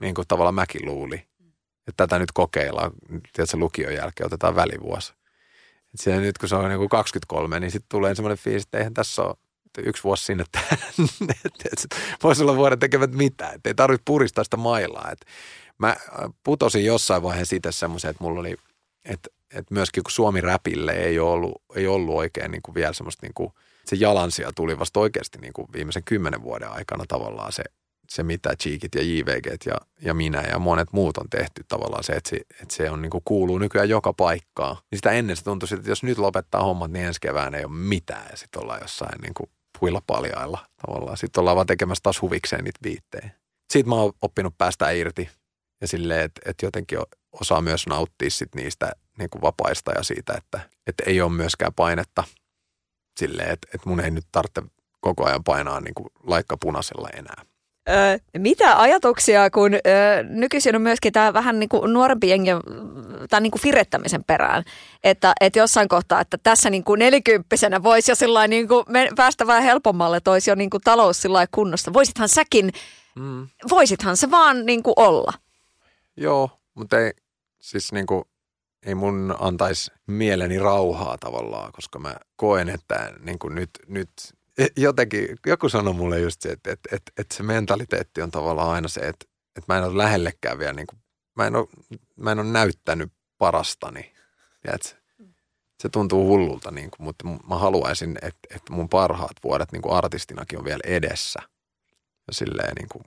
Niin 0.00 0.14
kuin 0.14 0.28
tavallaan 0.28 0.54
mäkin 0.54 0.86
luuli. 0.86 1.26
Että 1.88 2.06
tätä 2.06 2.18
nyt 2.18 2.32
kokeillaan, 2.32 2.90
tiedätkö, 3.08 3.56
lukion 3.56 3.94
jälkeen 3.94 4.26
otetaan 4.26 4.54
välivuosi. 4.54 5.12
Että 5.94 6.20
nyt 6.20 6.38
kun 6.38 6.48
se 6.48 6.54
on 6.54 6.68
niin 6.68 6.78
kuin 6.78 6.88
23, 6.88 7.60
niin 7.60 7.70
sitten 7.70 7.88
tulee 7.88 8.14
semmoinen 8.14 8.38
fiilis, 8.38 8.62
että 8.62 8.78
eihän 8.78 8.94
tässä 8.94 9.22
ole 9.22 9.34
yksi 9.78 10.04
vuosi 10.04 10.24
sinne, 10.24 10.42
että, 10.42 10.60
että 11.72 11.96
voisi 12.22 12.42
olla 12.42 12.56
vuoden 12.56 12.78
tekemät 12.78 13.12
mitään, 13.12 13.54
että 13.54 13.70
ei 13.70 13.74
tarvitse 13.74 14.02
puristaa 14.04 14.44
sitä 14.44 14.56
mailaa. 14.56 15.10
Että 15.12 15.26
mä 15.78 15.96
putosin 16.42 16.84
jossain 16.84 17.22
vaiheessa 17.22 17.50
siitä 17.50 17.72
semmoisen, 17.72 18.10
että 18.10 18.24
mulla 18.24 18.40
oli, 18.40 18.56
että, 19.04 19.30
että 19.54 19.74
myöskin 19.74 20.02
kun 20.02 20.10
Suomi 20.10 20.40
räpille 20.40 20.92
ei 20.92 21.18
ollut, 21.18 21.62
ei 21.74 21.86
ollut 21.86 22.16
oikein 22.16 22.50
niin 22.50 22.62
kuin 22.62 22.74
vielä 22.74 22.92
semmoista 22.92 23.26
niin 23.26 23.34
kuin, 23.34 23.52
se 23.84 23.96
jalansia 23.96 24.52
tuli 24.56 24.78
vasta 24.78 25.00
oikeasti 25.00 25.38
niin 25.38 25.52
kuin 25.52 25.68
viimeisen 25.72 26.04
kymmenen 26.04 26.42
vuoden 26.42 26.70
aikana 26.70 27.04
tavallaan 27.08 27.52
se, 27.52 27.62
se 28.10 28.22
mitä 28.22 28.56
Cheekit 28.56 28.94
ja 28.94 29.02
JVG 29.02 29.66
ja, 29.66 29.74
ja 30.02 30.14
minä 30.14 30.42
ja 30.42 30.58
monet 30.58 30.92
muut 30.92 31.16
on 31.16 31.30
tehty 31.30 31.64
tavallaan 31.68 32.04
se, 32.04 32.12
että 32.12 32.30
se, 32.30 32.36
että 32.36 32.74
se 32.74 32.90
on 32.90 33.02
niin 33.02 33.10
kuin 33.10 33.22
kuuluu 33.24 33.58
nykyään 33.58 33.88
joka 33.88 34.12
paikkaan. 34.12 34.76
Niin 34.90 34.98
sitä 34.98 35.10
ennen 35.10 35.36
se 35.36 35.44
tuntui, 35.44 35.68
että 35.72 35.90
jos 35.90 36.02
nyt 36.02 36.18
lopettaa 36.18 36.62
hommat, 36.62 36.90
niin 36.90 37.04
ensi 37.04 37.20
kevään 37.20 37.54
ei 37.54 37.64
ole 37.64 37.72
mitään 37.72 38.26
ja 38.30 38.36
sitten 38.36 38.62
ollaan 38.62 38.80
jossain 38.82 39.20
niin 39.22 39.34
kuin 39.34 39.50
puilla 39.80 40.02
paljailla 40.06 40.66
tavallaan. 40.86 41.16
Sitten 41.16 41.40
ollaan 41.40 41.56
vaan 41.56 41.66
tekemässä 41.66 42.02
taas 42.02 42.22
huvikseen 42.22 42.64
niitä 42.64 42.78
viittejä. 42.82 43.30
Siitä 43.72 43.88
mä 43.88 43.94
oon 43.94 44.12
oppinut 44.22 44.58
päästä 44.58 44.90
irti 44.90 45.28
ja 45.80 45.88
silleen, 45.88 46.20
että, 46.20 46.40
että 46.44 46.66
jotenkin 46.66 46.98
osaa 47.40 47.60
myös 47.60 47.86
nauttia 47.86 48.30
sit 48.30 48.54
niistä 48.54 48.92
niin 49.18 49.30
kuin 49.30 49.42
vapaista 49.42 49.92
ja 49.92 50.02
siitä, 50.02 50.34
että, 50.36 50.60
että 50.86 51.02
ei 51.06 51.20
ole 51.20 51.32
myöskään 51.32 51.74
painetta 51.74 52.24
silleen, 53.20 53.50
että, 53.50 53.68
että 53.74 53.88
mun 53.88 54.00
ei 54.00 54.10
nyt 54.10 54.26
tarvitse 54.32 54.62
koko 55.00 55.26
ajan 55.26 55.44
painaa 55.44 55.80
niin 55.80 55.94
kuin 55.94 56.06
laikka 56.22 56.56
punaisella 56.56 57.08
enää. 57.08 57.44
Öö, 57.88 58.18
mitä 58.38 58.80
ajatuksia, 58.80 59.50
kun 59.50 59.74
öö, 59.74 60.22
nykyisin 60.22 60.76
on 60.76 60.82
myöskin 60.82 61.12
tämä 61.12 61.32
vähän 61.32 61.58
niin 61.58 61.68
kuin 61.68 61.92
nuorempi 61.92 62.28
jengi 62.28 62.50
tämän 63.30 63.42
niin 63.42 63.50
kuin 63.50 63.62
firettämisen 63.62 64.24
perään, 64.24 64.64
että, 65.04 65.32
että 65.40 65.58
jossain 65.58 65.88
kohtaa, 65.88 66.20
että 66.20 66.38
tässä 66.42 66.70
niin 66.70 66.84
kuin 66.84 66.98
nelikymppisenä 66.98 67.82
voisi 67.82 68.12
jo 68.12 68.46
niin 68.48 68.68
kuin 68.68 68.84
päästä 69.16 69.46
vähän 69.46 69.62
helpommalle, 69.62 70.16
että 70.16 70.30
olisi 70.30 70.50
jo 70.50 70.54
niin 70.54 70.70
kuin 70.70 70.80
talous 70.80 71.22
sillä 71.22 71.46
kunnossa. 71.50 71.92
Voisithan 71.92 72.28
säkin, 72.28 72.72
mm. 73.16 73.48
voisithan 73.70 74.16
se 74.16 74.30
vaan 74.30 74.66
niin 74.66 74.82
kuin 74.82 74.94
olla. 74.96 75.32
Joo, 76.16 76.50
mutta 76.74 76.98
ei, 76.98 77.12
siis 77.60 77.92
niin 77.92 78.06
kuin, 78.06 78.24
ei 78.86 78.94
mun 78.94 79.34
antaisi 79.38 79.90
mieleni 80.06 80.58
rauhaa 80.58 81.18
tavallaan, 81.18 81.72
koska 81.72 81.98
mä 81.98 82.16
koen, 82.36 82.68
että 82.68 83.12
niin 83.20 83.38
kuin 83.38 83.54
nyt, 83.54 83.70
nyt 83.88 84.10
jotenkin, 84.76 85.28
joku 85.46 85.68
sanoi 85.68 85.94
mulle 85.94 86.20
just 86.20 86.42
se, 86.42 86.48
että, 86.48 86.72
että, 86.72 86.96
että, 86.96 87.12
että 87.18 87.34
se 87.34 87.42
mentaliteetti 87.42 88.22
on 88.22 88.30
tavallaan 88.30 88.70
aina 88.70 88.88
se, 88.88 89.00
että, 89.00 89.26
että 89.56 89.72
mä 89.72 89.78
en 89.78 89.84
ole 89.84 89.98
lähellekään 89.98 90.58
vielä, 90.58 90.72
niin 90.72 90.86
kuin, 90.86 91.00
mä, 91.36 91.46
en 91.46 91.56
ole, 91.56 91.66
mä 92.16 92.32
en 92.32 92.38
ole 92.38 92.46
näyttänyt 92.46 93.12
parastani. 93.38 94.14
Tiedätkö? 94.62 95.00
Se 95.82 95.88
tuntuu 95.88 96.26
hullulta, 96.26 96.70
niin 96.70 96.90
kuin, 96.90 97.04
mutta 97.04 97.24
mä 97.48 97.58
haluaisin, 97.58 98.18
että, 98.22 98.56
että 98.56 98.72
mun 98.72 98.88
parhaat 98.88 99.36
vuodet 99.44 99.72
niin 99.72 99.82
kuin 99.82 99.94
artistinakin 99.94 100.58
on 100.58 100.64
vielä 100.64 100.80
edessä. 100.84 101.42
Ja 102.26 102.32
silleen 102.32 102.74
niin 102.74 102.88
kuin, 102.88 103.04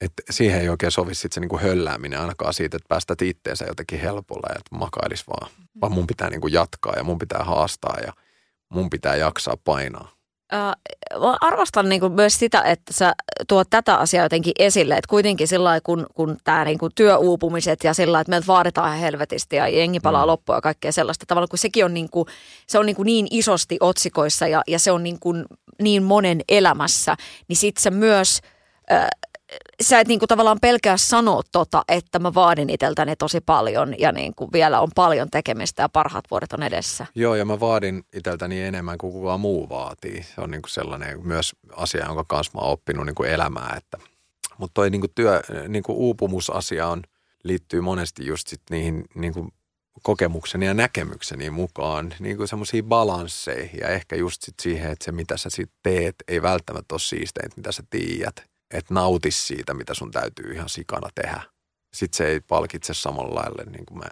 että 0.00 0.22
siihen 0.30 0.60
ei 0.60 0.68
oikein 0.68 0.92
sovi 0.92 1.14
sitten 1.14 1.34
se 1.34 1.40
niin 1.40 1.48
kuin 1.48 1.62
höllääminen 1.62 2.20
ainakaan 2.20 2.54
siitä, 2.54 2.76
että 2.76 2.88
päästät 2.88 3.22
itteensä 3.22 3.64
jotenkin 3.64 4.00
helpolla 4.00 4.48
ja 4.48 4.58
että 4.58 4.76
makailis 4.76 5.28
vaan. 5.28 5.50
Vaan 5.80 5.92
mun 5.92 6.06
pitää 6.06 6.30
niin 6.30 6.40
kuin 6.40 6.52
jatkaa 6.52 6.94
ja 6.96 7.04
mun 7.04 7.18
pitää 7.18 7.44
haastaa 7.44 7.96
ja 8.06 8.12
mun 8.68 8.90
pitää 8.90 9.16
jaksaa 9.16 9.56
painaa. 9.56 10.21
Mä 11.20 11.36
arvostan 11.40 11.88
niin 11.88 12.00
kuin 12.00 12.12
myös 12.12 12.38
sitä, 12.38 12.62
että 12.62 12.92
sä 12.92 13.14
tuot 13.48 13.70
tätä 13.70 13.96
asiaa 13.96 14.24
jotenkin 14.24 14.52
esille, 14.58 14.94
että 14.94 15.08
kuitenkin 15.08 15.48
sillä 15.48 15.80
kun, 15.80 16.06
kun 16.14 16.36
tämä 16.44 16.64
niin 16.64 16.78
kuin 16.78 16.92
työuupumiset 16.94 17.84
ja 17.84 17.94
sillä 17.94 18.20
että 18.20 18.30
meiltä 18.30 18.46
vaaditaan 18.46 18.88
ihan 18.88 19.00
helvetisti 19.00 19.56
ja 19.56 19.68
jengi 19.68 20.00
palaa 20.00 20.24
mm. 20.24 20.26
loppuun 20.26 20.56
ja 20.56 20.60
kaikkea 20.60 20.92
sellaista 20.92 21.26
tavalla, 21.26 21.48
kun 21.48 21.58
sekin 21.58 21.84
on 21.84 21.94
niin, 21.94 22.10
kuin, 22.10 22.26
se 22.66 22.78
on 22.78 22.86
niin, 22.86 22.96
kuin 22.96 23.06
niin 23.06 23.26
isosti 23.30 23.76
otsikoissa 23.80 24.46
ja, 24.46 24.62
ja 24.66 24.78
se 24.78 24.92
on 24.92 25.02
niin, 25.02 25.20
kuin 25.20 25.44
niin 25.82 26.02
monen 26.02 26.40
elämässä, 26.48 27.16
niin 27.48 27.56
sitten 27.56 27.82
se 27.82 27.90
myös 27.90 28.40
äh, 28.92 29.06
sä 29.82 30.00
et 30.00 30.08
niinku 30.08 30.26
tavallaan 30.26 30.58
pelkää 30.60 30.96
sanoa 30.96 31.42
tota, 31.52 31.82
että 31.88 32.18
mä 32.18 32.34
vaadin 32.34 32.70
itseltäni 32.70 33.16
tosi 33.16 33.40
paljon 33.40 33.94
ja 33.98 34.12
niinku 34.12 34.48
vielä 34.52 34.80
on 34.80 34.88
paljon 34.94 35.28
tekemistä 35.30 35.82
ja 35.82 35.88
parhaat 35.88 36.24
vuodet 36.30 36.52
on 36.52 36.62
edessä. 36.62 37.06
Joo, 37.14 37.34
ja 37.34 37.44
mä 37.44 37.60
vaadin 37.60 38.04
itseltäni 38.12 38.62
enemmän 38.62 38.98
kuin 38.98 39.12
kukaan 39.12 39.40
muu 39.40 39.68
vaatii. 39.68 40.22
Se 40.22 40.40
on 40.40 40.50
niinku 40.50 40.68
sellainen 40.68 41.26
myös 41.26 41.52
asia, 41.76 42.06
jonka 42.06 42.24
kanssa 42.24 42.52
mä 42.54 42.60
oon 42.60 42.72
oppinut 42.72 43.06
niinku 43.06 43.22
elämää. 43.22 43.74
Että. 43.76 43.98
Mutta 44.58 44.74
toi 44.74 44.90
niinku 44.90 45.08
työ, 45.08 45.42
niinku 45.68 45.92
uupumusasia 45.92 46.88
on, 46.88 47.02
liittyy 47.44 47.80
monesti 47.80 48.26
just 48.26 48.48
sit 48.48 48.62
niihin 48.70 49.04
niinku 49.14 49.48
kokemukseni 50.02 50.66
ja 50.66 50.74
näkemykseni 50.74 51.50
mukaan 51.50 52.14
niin 52.18 52.36
kuin 52.36 52.48
semmoisiin 52.48 52.84
balansseihin 52.84 53.80
ja 53.80 53.88
ehkä 53.88 54.16
just 54.16 54.42
sit 54.42 54.54
siihen, 54.62 54.90
että 54.90 55.04
se 55.04 55.12
mitä 55.12 55.36
sä 55.36 55.50
sitten 55.50 55.78
teet 55.82 56.14
ei 56.28 56.42
välttämättä 56.42 56.94
ole 56.94 57.00
siisteintä, 57.00 57.56
mitä 57.56 57.72
sä 57.72 57.82
tiedät 57.90 58.51
että 58.72 58.94
nautis 58.94 59.46
siitä, 59.46 59.74
mitä 59.74 59.94
sun 59.94 60.10
täytyy 60.10 60.52
ihan 60.52 60.68
sikana 60.68 61.08
tehdä. 61.14 61.42
Sitten 61.94 62.16
se 62.16 62.26
ei 62.26 62.40
palkitse 62.40 62.94
samalla 62.94 63.34
lailla, 63.34 63.70
niin 63.70 63.86
kuin 63.86 63.98
mä, 63.98 64.08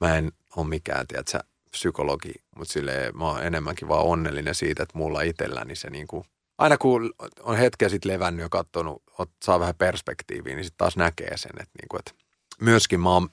mä 0.00 0.16
en 0.16 0.32
ole 0.56 0.66
mikään, 0.66 1.06
tiedätkö, 1.06 1.38
psykologi, 1.70 2.32
mutta 2.56 2.72
sille 2.72 3.12
mä 3.14 3.24
oon 3.24 3.42
enemmänkin 3.42 3.88
vaan 3.88 4.04
onnellinen 4.04 4.54
siitä, 4.54 4.82
että 4.82 4.98
mulla 4.98 5.22
itselläni 5.22 5.76
se 5.76 5.90
niin 5.90 6.06
kuin, 6.06 6.24
aina 6.58 6.78
kun 6.78 7.14
on 7.40 7.56
hetkeä 7.56 7.88
sitten 7.88 8.12
levännyt 8.12 8.42
ja 8.42 8.48
katsonut, 8.48 9.02
saa 9.44 9.60
vähän 9.60 9.74
perspektiiviä, 9.74 10.54
niin 10.54 10.64
sitten 10.64 10.78
taas 10.78 10.96
näkee 10.96 11.36
sen, 11.36 11.50
että, 11.60 11.78
niin 11.80 11.88
kuin, 11.88 11.98
että 11.98 12.12
myöskin 12.60 13.00
mä 13.00 13.10
oon, 13.10 13.28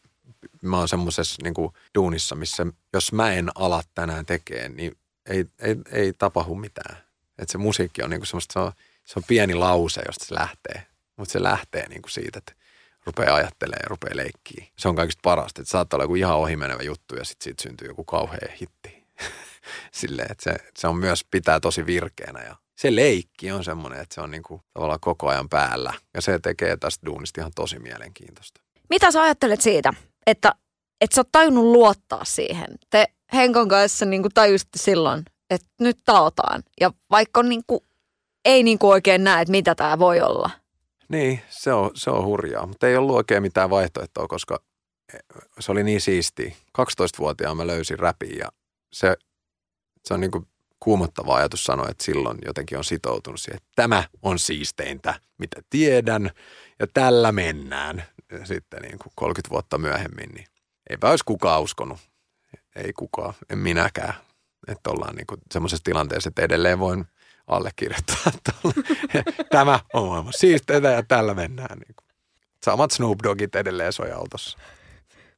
mä 0.61 0.77
oon 0.77 0.87
semmoisessa 0.87 1.43
niin 1.43 1.53
kuin 1.53 1.73
duunissa, 1.95 2.35
missä 2.35 2.65
jos 2.93 3.13
mä 3.13 3.33
en 3.33 3.49
ala 3.55 3.83
tänään 3.95 4.25
tekemään, 4.25 4.75
niin 4.75 4.97
ei, 5.25 5.45
ei, 5.59 5.75
ei 5.91 6.13
tapahdu 6.13 6.55
mitään. 6.55 6.97
Että 7.39 7.51
se 7.51 7.57
musiikki 7.57 8.03
on 8.03 8.09
niin 8.09 8.19
kuin 8.19 8.27
semmoista, 8.27 8.53
se 8.53 8.59
on, 8.59 8.71
se 9.09 9.19
on 9.19 9.23
pieni 9.27 9.55
lause, 9.55 10.01
josta 10.07 10.25
se 10.25 10.35
lähtee. 10.35 10.87
Mutta 11.17 11.31
se 11.31 11.43
lähtee 11.43 11.87
niin 11.89 12.01
kuin 12.01 12.11
siitä, 12.11 12.37
että 12.37 12.53
rupeaa 13.05 13.35
ajattelemaan 13.35 13.79
ja 13.83 13.89
rupeaa 13.89 14.15
leikkiä. 14.15 14.65
Se 14.77 14.87
on 14.87 14.95
kaikista 14.95 15.19
parasta, 15.23 15.61
että 15.61 15.71
saattaa 15.71 15.97
olla 15.97 16.03
joku 16.03 16.15
ihan 16.15 16.37
ohimenevä 16.37 16.83
juttu 16.83 17.15
ja 17.15 17.25
sitten 17.25 17.43
siitä 17.43 17.63
syntyy 17.63 17.87
joku 17.87 18.03
kauhea 18.03 18.53
hitti. 18.61 19.07
Silleen, 19.91 20.31
että 20.31 20.43
se, 20.43 20.55
se 20.77 20.87
on 20.87 20.97
myös 20.97 21.25
pitää 21.31 21.59
tosi 21.59 21.85
virkeänä 21.85 22.43
ja 22.43 22.55
se 22.75 22.95
leikki 22.95 23.51
on 23.51 23.63
semmoinen, 23.63 23.99
että 23.99 24.15
se 24.15 24.21
on 24.21 24.31
niin 24.31 24.43
kuin 24.43 24.61
tavallaan 24.73 24.99
koko 24.99 25.27
ajan 25.27 25.49
päällä. 25.49 25.93
Ja 26.13 26.21
se 26.21 26.39
tekee 26.39 26.77
tästä 26.77 27.05
duunista 27.05 27.41
ihan 27.41 27.51
tosi 27.55 27.79
mielenkiintoista. 27.79 28.61
Mitä 28.89 29.11
sä 29.11 29.21
ajattelet 29.21 29.61
siitä, 29.61 29.93
että, 30.27 30.55
että 31.01 31.15
sä 31.15 31.21
oot 31.21 31.31
tajunnut 31.31 31.63
luottaa 31.63 32.25
siihen? 32.25 32.67
Te 32.89 33.05
Henkon 33.33 33.67
kanssa 33.67 34.05
niin 34.05 34.21
kuin 34.21 34.33
tajusitte 34.33 34.79
silloin, 34.79 35.25
että 35.49 35.67
nyt 35.79 35.97
taotaan. 36.05 36.63
Ja 36.81 36.91
vaikka 37.11 37.39
on 37.39 37.49
niin 37.49 37.63
kuin 37.67 37.83
ei 38.49 38.63
niin 38.63 38.79
kuin 38.79 38.91
oikein 38.91 39.23
näe, 39.23 39.41
että 39.41 39.51
mitä 39.51 39.75
tämä 39.75 39.99
voi 39.99 40.21
olla. 40.21 40.49
Niin, 41.09 41.41
se 41.49 41.73
on, 41.73 41.91
se 41.93 42.09
on 42.09 42.25
hurjaa, 42.25 42.65
mutta 42.65 42.87
ei 42.87 42.97
ollut 42.97 43.15
oikein 43.15 43.41
mitään 43.41 43.69
vaihtoehtoa, 43.69 44.27
koska 44.27 44.59
se 45.59 45.71
oli 45.71 45.83
niin 45.83 46.01
siisti. 46.01 46.57
12-vuotiaan 46.81 47.57
mä 47.57 47.67
löysin 47.67 47.99
räpiin 47.99 48.37
ja 48.37 48.49
se, 48.93 49.15
se 50.05 50.13
on 50.13 50.19
niin 50.19 50.31
kuin 50.31 50.47
kuumottava 50.79 51.35
ajatus 51.35 51.63
sanoa, 51.63 51.89
että 51.89 52.03
silloin 52.03 52.37
jotenkin 52.45 52.77
on 52.77 52.83
sitoutunut 52.83 53.39
siihen, 53.39 53.57
että 53.57 53.71
tämä 53.75 54.03
on 54.21 54.39
siisteintä, 54.39 55.19
mitä 55.37 55.61
tiedän 55.69 56.31
ja 56.79 56.87
tällä 56.93 57.31
mennään. 57.31 58.03
ja 58.31 58.45
sitten 58.45 58.81
niin 58.81 58.99
kuin 58.99 59.13
30 59.15 59.49
vuotta 59.49 59.77
myöhemmin, 59.77 60.29
niin 60.35 60.47
eipä 60.89 61.09
olisi 61.09 61.25
kukaan 61.25 61.61
uskonut. 61.61 61.99
Ei 62.75 62.93
kukaan, 62.93 63.33
en 63.49 63.57
minäkään. 63.57 64.13
Että 64.67 64.89
ollaan 64.89 65.15
niin 65.15 65.25
semmoisessa 65.51 65.83
tilanteessa, 65.83 66.27
että 66.27 66.41
edelleen 66.41 66.79
voin 66.79 67.05
allekirjoittaa. 67.49 68.31
Tämä 69.51 69.79
on 69.93 70.07
maailman 70.07 70.33
siisteitä 70.33 70.87
ja 70.87 71.03
tällä 71.03 71.33
mennään. 71.33 71.79
Niin 71.79 71.95
kuin. 71.95 72.07
Samat 72.63 72.91
Snoop 72.91 73.19
Doggit 73.23 73.55
edelleen 73.55 73.93
soi 73.93 74.11
autossa. 74.11 74.57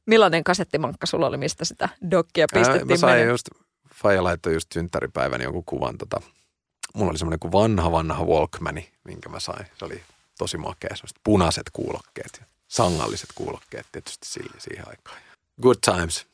Millainen 0.06 0.44
kasettimankka 0.44 1.06
sulla 1.06 1.26
oli, 1.26 1.36
mistä 1.36 1.64
sitä 1.64 1.88
dokkia 2.10 2.46
pistettiin? 2.54 2.80
Ää, 2.80 2.94
mä 2.94 2.96
sain 2.96 3.12
menemään? 3.12 3.32
just, 3.32 3.48
Faija 3.94 4.24
laittoi 4.24 4.54
just 4.54 4.72
synttäripäivänä 4.72 5.44
jonkun 5.44 5.64
kuvan 5.64 5.98
tota, 5.98 6.20
mulla 6.94 7.10
oli 7.10 7.18
semmoinen 7.18 7.38
kuin 7.38 7.52
vanha 7.52 7.92
vanha 7.92 8.24
Walkmani, 8.24 8.92
minkä 9.04 9.28
mä 9.28 9.40
sain. 9.40 9.66
Se 9.78 9.84
oli 9.84 10.02
tosi 10.38 10.58
makea, 10.58 10.96
semmoiset 10.96 11.18
punaiset 11.24 11.70
kuulokkeet 11.72 12.30
ja 12.40 12.46
sangalliset 12.68 13.28
kuulokkeet 13.34 13.86
tietysti 13.92 14.26
siihen, 14.28 14.52
siihen 14.60 14.88
aikaan. 14.88 15.18
Good 15.62 15.76
times. 15.84 16.26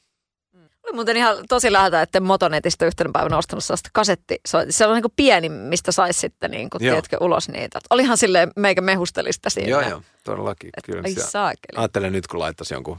Oli 0.89 0.95
muuten 0.95 1.17
ihan 1.17 1.37
tosi 1.49 1.73
läheltä, 1.73 2.03
että 2.03 2.21
Motonetista 2.21 2.87
yhtenä 2.87 3.11
päivänä 3.13 3.39
ostanut 3.39 3.65
sellaista 3.65 3.91
kasetti. 3.93 4.41
Se 4.71 4.87
on 4.87 4.95
niin 4.95 5.03
kuin 5.03 5.13
pieni, 5.17 5.49
mistä 5.49 5.93
saisi 5.93 6.21
sitten 6.21 6.51
niin 6.51 6.71
kuin, 6.71 6.79
tiedätkö, 6.79 7.17
ulos 7.21 7.49
niitä. 7.49 7.79
Olihan 7.91 8.17
silleen 8.19 8.51
meikä 8.57 8.81
mehustelista 8.81 9.51
siinä. 9.51 9.69
Joo, 9.71 9.81
joo, 9.81 10.03
todellakin. 10.25 10.71
Et, 10.77 10.85
Kyllä 10.87 11.03
ai 11.05 11.15
saakeli. 11.15 11.79
Ajattelen 11.81 12.13
nyt, 12.13 12.27
kun 12.27 12.41
laittaisi 12.41 12.75
jonkun 12.75 12.99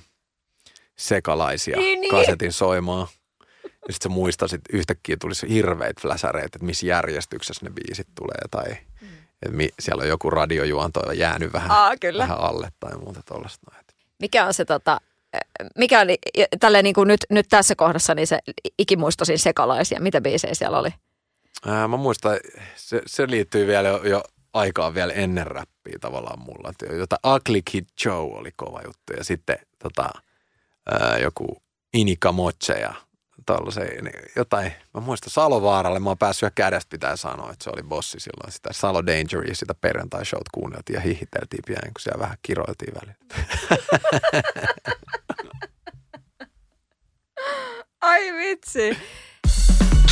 sekalaisia 0.98 1.78
Niin, 1.78 2.02
niin. 2.02 2.12
kasetin 2.12 2.54
soimaan. 2.54 3.08
Ja 3.64 3.94
sitten 3.94 4.12
sä 4.12 4.16
muistasit, 4.16 4.62
yhtäkkiä 4.74 5.18
tulisi 5.22 5.50
hirveät 5.50 6.02
fläsäreet, 6.02 6.46
että 6.46 6.66
missä 6.66 6.86
järjestyksessä 6.86 7.66
ne 7.66 7.72
biisit 7.72 8.08
tulee. 8.16 8.42
Tai 8.52 8.78
Mm. 9.02 9.08
että 9.42 9.58
mi, 9.58 9.70
siellä 9.80 10.02
on 10.02 10.08
joku 10.08 10.30
radiojuonto 10.30 11.12
jäänyt 11.12 11.54
vähän, 11.54 11.72
Aa, 11.72 11.98
kyllä. 11.98 12.24
vähän 12.24 12.40
alle 12.40 12.70
tai 12.80 12.98
muuta 12.98 13.22
tuollaista. 13.26 13.72
Mikä 14.20 14.46
on 14.46 14.54
se 14.54 14.66
tota, 14.66 15.02
mikä 15.78 16.02
oli 16.02 16.18
ja 16.38 16.46
tälleen 16.60 16.84
niin 16.84 16.96
kuin 16.96 17.08
nyt, 17.08 17.22
nyt 17.30 17.46
tässä 17.50 17.76
kohdassa 17.76 18.16
niin 18.16 18.28
se 18.28 18.40
ikimuistoisin 18.80 19.40
sekalaisia? 19.40 20.00
Mitä 20.00 20.22
biisejä 20.22 20.54
siellä 20.54 20.80
oli? 20.80 20.90
Ää, 21.66 21.88
mä 21.88 21.98
muistan, 21.98 22.38
se, 22.76 23.02
se 23.06 23.30
liittyy 23.30 23.68
vielä 23.68 23.90
jo, 23.90 24.04
jo 24.04 24.24
aikaan 24.54 24.94
vielä 24.94 25.14
ennen 25.14 25.48
räppiä 25.48 25.98
tavallaan 26.02 26.40
mulla. 26.40 26.74
Jota 26.98 27.16
Ugly 27.28 27.62
Kid 27.72 27.86
Joe 28.06 28.16
oli 28.16 28.52
kova 28.56 28.82
juttu 28.86 29.14
ja 29.18 29.24
sitten 29.24 29.58
tota, 29.84 30.10
ää, 30.92 31.18
joku 31.18 31.64
Inika 31.94 32.32
Moche 32.32 32.74
ja 32.74 32.94
tollasen, 33.46 33.88
niin 33.88 34.14
jotain. 34.36 34.74
Mä 34.94 35.02
muistan 35.02 35.30
Salovaaralle, 35.30 36.00
mä 36.00 36.10
oon 36.10 36.18
päässyt 36.18 36.48
jo 36.48 36.52
kädestä 36.56 36.90
pitää 36.90 37.16
sanoa, 37.16 37.52
että 37.52 37.64
se 37.64 37.70
oli 37.70 37.84
bossi 37.84 38.20
silloin. 38.20 38.52
Sitä 38.52 38.74
Salo 38.74 39.06
Dangeria, 39.06 39.56
sitä 39.56 39.74
perjantai 39.74 40.26
showt 40.26 40.50
kuunneltiin 40.54 40.96
ja 40.96 41.02
hihiteltiin 41.02 41.64
pian, 41.66 41.82
kun 41.84 41.94
siellä 42.00 42.20
vähän 42.20 42.38
kiroiltiin 42.42 42.94
välillä. 42.96 43.16
Ai 48.02 48.34
vitsi. 48.34 48.98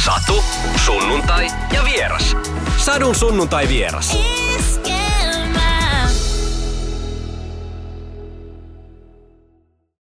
Satu, 0.06 0.44
sunnuntai 0.86 1.48
ja 1.74 1.84
vieras. 1.84 2.36
Sadun 2.78 3.16
sunnuntai 3.16 3.68
vieras. 3.68 4.18
Eske 4.60 5.07